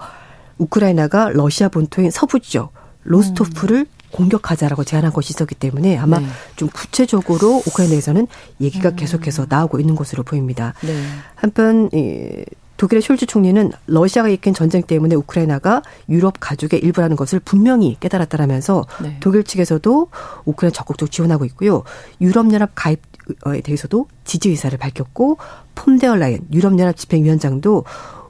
[0.59, 2.73] 우크라이나가 러시아 본토인 서부 지역
[3.05, 3.96] 로스토프를 음.
[4.17, 6.27] 공격하자라고 제안한 것이 있었기 때문에 아마 네.
[6.57, 8.27] 좀 구체적으로 우크라이나에서는
[8.61, 8.97] 얘기가 음.
[8.97, 10.73] 계속해서 나오고 있는 것으로 보입니다.
[10.83, 11.03] 네.
[11.35, 12.45] 한편 이
[12.77, 19.17] 독일의 숄츠 총리는 러시아가 이끈 전쟁 때문에 우크라이나가 유럽 가족의 일부라는 것을 분명히 깨달았다라면서 네.
[19.21, 20.09] 독일 측에서도
[20.45, 21.85] 우크라이나 적극적으로 지원하고 있고요.
[22.21, 25.39] 유럽연합 가입에 대해서도 지지 의사를 밝혔고
[25.75, 27.85] 폼데얼 라이언 유럽연합 집행위원장도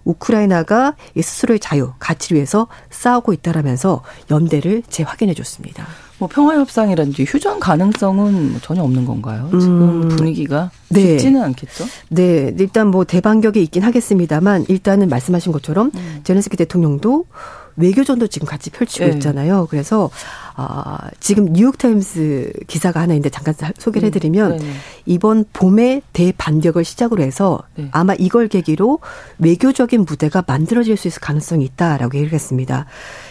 [0.06, 5.84] 우크라이나가 스스로의 자유, 가치를 위해서 싸우고 있다라면서 연대를 재확인해 줬습니다.
[6.18, 9.48] 뭐 평화 협상이라든지 휴전 가능성은 뭐 전혀 없는 건가요?
[9.60, 11.00] 지금 음, 분위기가 네.
[11.18, 11.84] 쉽지는 않겠죠?
[12.08, 12.54] 네.
[12.58, 16.20] 일단 뭐 대반격이 있긴 하겠습니다만 일단은 말씀하신 것처럼 음.
[16.24, 17.26] 제네스키 대통령도
[17.76, 19.12] 외교전도 지금 같이 펼치고 네.
[19.12, 19.66] 있잖아요.
[19.70, 20.10] 그래서
[20.54, 24.74] 아, 지금 뉴욕타임스 기사가 하나 있는데 잠깐 소개를 음, 해드리면 음,
[25.04, 27.88] 이번 봄에 대반격을 시작으로 해서 네.
[27.92, 29.00] 아마 이걸 계기로
[29.38, 32.86] 외교적인 무대가 만들어질 수 있을 가능성이 있다라고 얘기를 했습니다.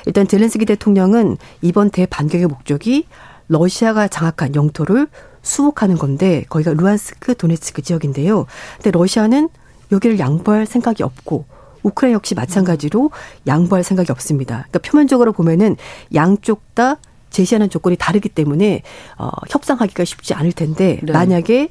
[0.06, 3.08] 일단 젤렌스키 대통령은 이번 대반격의 목적이
[3.48, 5.08] 러시아가 장악한 영토를
[5.42, 8.46] 수복하는 건데 거기가 루안스크 도네츠크 지역인데요.
[8.78, 9.50] 근데 러시아는
[9.92, 11.46] 여기를 양보할 생각이 없고
[11.86, 13.12] 우크라이나 역시 마찬가지로
[13.48, 14.66] 양보할 생각이 없습니다.
[14.70, 15.76] 그러니까 표면적으로 보면은
[16.14, 16.98] 양쪽 다
[17.30, 18.82] 제시하는 조건이 다르기 때문에
[19.18, 21.12] 어, 협상하기가 쉽지 않을 텐데 네.
[21.12, 21.70] 만약에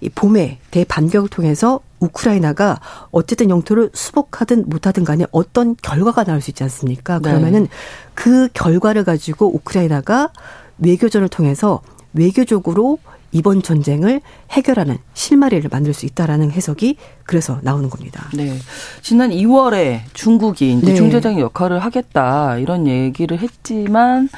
[0.00, 2.80] 이 봄에 대반격을 통해서 우크라이나가
[3.10, 7.18] 어쨌든 영토를 수복하든 못하든 간에 어떤 결과가 나올 수 있지 않습니까?
[7.18, 7.30] 네.
[7.30, 7.68] 그러면은
[8.14, 10.30] 그 결과를 가지고 우크라이나가
[10.78, 11.82] 외교전을 통해서
[12.12, 12.98] 외교적으로
[13.32, 14.20] 이번 전쟁을
[14.50, 18.28] 해결하는 실마리를 만들 수 있다라는 해석이 그래서 나오는 겁니다.
[18.34, 18.56] 네.
[19.02, 20.94] 지난 2월에 중국이 이제 네.
[20.94, 24.28] 중재장의 역할을 하겠다 이런 얘기를 했지만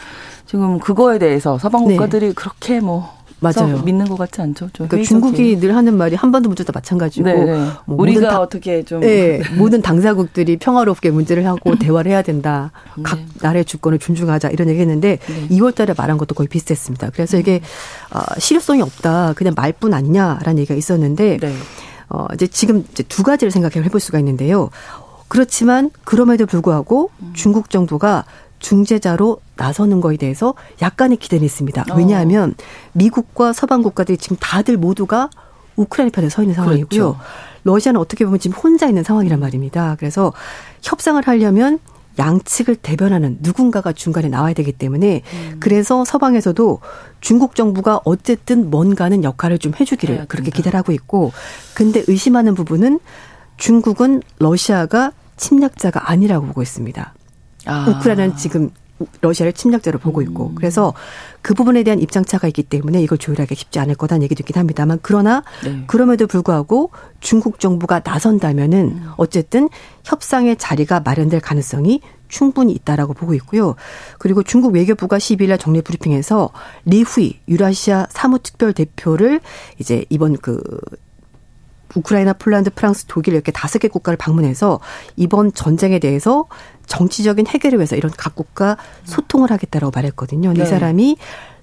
[0.46, 2.32] 지금 그거에 대해서 서방 국가들이 네.
[2.32, 3.80] 그렇게 뭐 맞아요.
[3.82, 4.68] 믿는 것 같지 않죠?
[4.72, 7.66] 그러니까 중국이 늘 하는 말이 한반도 문제도 마찬가지고 네, 네.
[7.86, 12.70] 뭐 우리가 다, 어떻게 좀 네, 모든 당사국들이 평화롭게 문제를 하고 대화를 해야 된다.
[12.96, 13.02] 네.
[13.02, 15.48] 각 나라의 주권을 존중하자 이런 얘기했는데 네.
[15.48, 17.10] 2월달에 말한 것도 거의 비슷했습니다.
[17.10, 17.60] 그래서 이게
[18.12, 19.32] 어, 실효성이 없다.
[19.34, 21.54] 그냥 말뿐 아니냐라는 얘기가 있었는데 네.
[22.10, 24.70] 어, 이제 지금 이제 두 가지를 생각해 볼 수가 있는데요.
[25.28, 27.32] 그렇지만 그럼에도 불구하고 음.
[27.34, 28.24] 중국 정부가
[28.60, 31.86] 중재자로 나서는 거에 대해서 약간의 기대는 있습니다.
[31.90, 31.94] 어.
[31.96, 32.54] 왜냐하면
[32.92, 35.28] 미국과 서방 국가들이 지금 다들 모두가
[35.76, 36.88] 우크라이나 편에 서 있는 상황이고요.
[36.88, 37.18] 그렇죠.
[37.64, 39.96] 러시아는 어떻게 보면 지금 혼자 있는 상황이란 말입니다.
[39.98, 40.32] 그래서
[40.82, 41.78] 협상을 하려면
[42.18, 45.56] 양측을 대변하는 누군가가 중간에 나와야 되기 때문에 음.
[45.60, 46.80] 그래서 서방에서도
[47.20, 51.32] 중국 정부가 어쨌든 뭔가는 역할을 좀 해주기를 그렇게 기대하고 있고
[51.74, 53.00] 근데 의심하는 부분은
[53.56, 57.14] 중국은 러시아가 침략자가 아니라고 보고 있습니다.
[57.66, 57.86] 아.
[57.88, 58.70] 우크라이나는 지금
[59.20, 60.54] 러시아를 침략자로 보고 있고 음.
[60.54, 60.92] 그래서
[61.42, 65.42] 그 부분에 대한 입장차가 있기 때문에 이걸 조율하기 쉽지 않을 거다는 얘기도 있긴 합니다만 그러나
[65.64, 65.84] 네.
[65.86, 66.90] 그럼에도 불구하고
[67.20, 69.10] 중국 정부가 나선다면은 음.
[69.16, 69.68] 어쨌든
[70.04, 73.74] 협상의 자리가 마련될 가능성이 충분히 있다라고 보고 있고요.
[74.18, 76.50] 그리고 중국 외교부가 12일 날 정례 브리핑에서
[76.84, 79.40] 리후이 유라시아 사무특별 대표를
[79.78, 80.62] 이제 이번 그
[81.94, 84.80] 우크라이나, 폴란드, 프랑스, 독일 이렇게 다섯 개 국가를 방문해서
[85.16, 86.46] 이번 전쟁에 대해서
[86.86, 90.52] 정치적인 해결을 위해서 이런 각국과 소통을 하겠다라고 말했거든요.
[90.52, 90.62] 네.
[90.62, 91.16] 이 사람이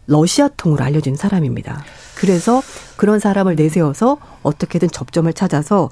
[0.08, 1.84] 러시아 통으로 알려진 사람입니다.
[2.16, 2.62] 그래서
[2.96, 5.90] 그런 사람을 내세워서 어떻게든 접점을 찾아서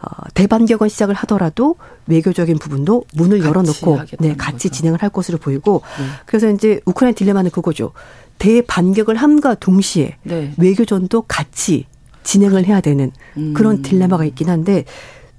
[0.00, 1.76] 어, 대반격은 시작을 하더라도
[2.08, 4.76] 외교적인 부분도 문을 열어놓고 네 같이 거죠.
[4.76, 6.06] 진행을 할 것으로 보이고 네.
[6.26, 7.92] 그래서 이제 우크라이나 딜레마는 그거죠.
[8.38, 10.52] 대반격을 함과 동시에 네.
[10.58, 11.86] 외교전도 같이
[12.22, 13.52] 진행을 해야 되는 음.
[13.54, 14.84] 그런 딜레마가 있긴 한데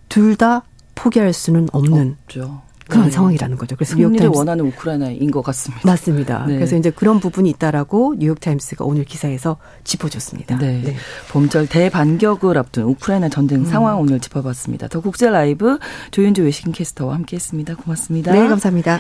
[0.10, 0.64] 둘 다
[0.96, 2.62] 포기할 수는 없는 없죠.
[2.88, 3.12] 그런 네.
[3.12, 3.76] 상황이라는 거죠.
[3.76, 5.82] 그래서 뉴욕타임스 원하는 우크라이나인 것 같습니다.
[5.86, 6.46] 맞습니다.
[6.48, 6.56] 네.
[6.56, 10.58] 그래서 이제 그런 부분이 있다라고 뉴욕타임스가 오늘 기사에서 짚어줬습니다.
[10.58, 10.82] 네.
[10.84, 10.96] 네.
[11.32, 13.66] 봄철 대반격을 앞둔 우크라이나 전쟁 음.
[13.66, 14.90] 상황 오늘 짚어봤습니다.
[14.90, 15.80] 더 국제 라이브
[16.12, 17.76] 조윤주 외신 캐스터와 함께했습니다.
[17.76, 18.34] 고맙습니다.
[18.34, 19.00] 네, 감사합니다.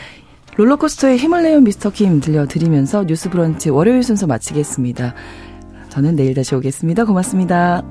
[0.55, 5.13] 롤러코스터의 힘을 내요 미스터 킴 들려드리면서 뉴스 브런치 월요일 순서 마치겠습니다.
[5.93, 7.05] 저는 내일 다시 오겠습니다.
[7.05, 7.83] 고맙습니다.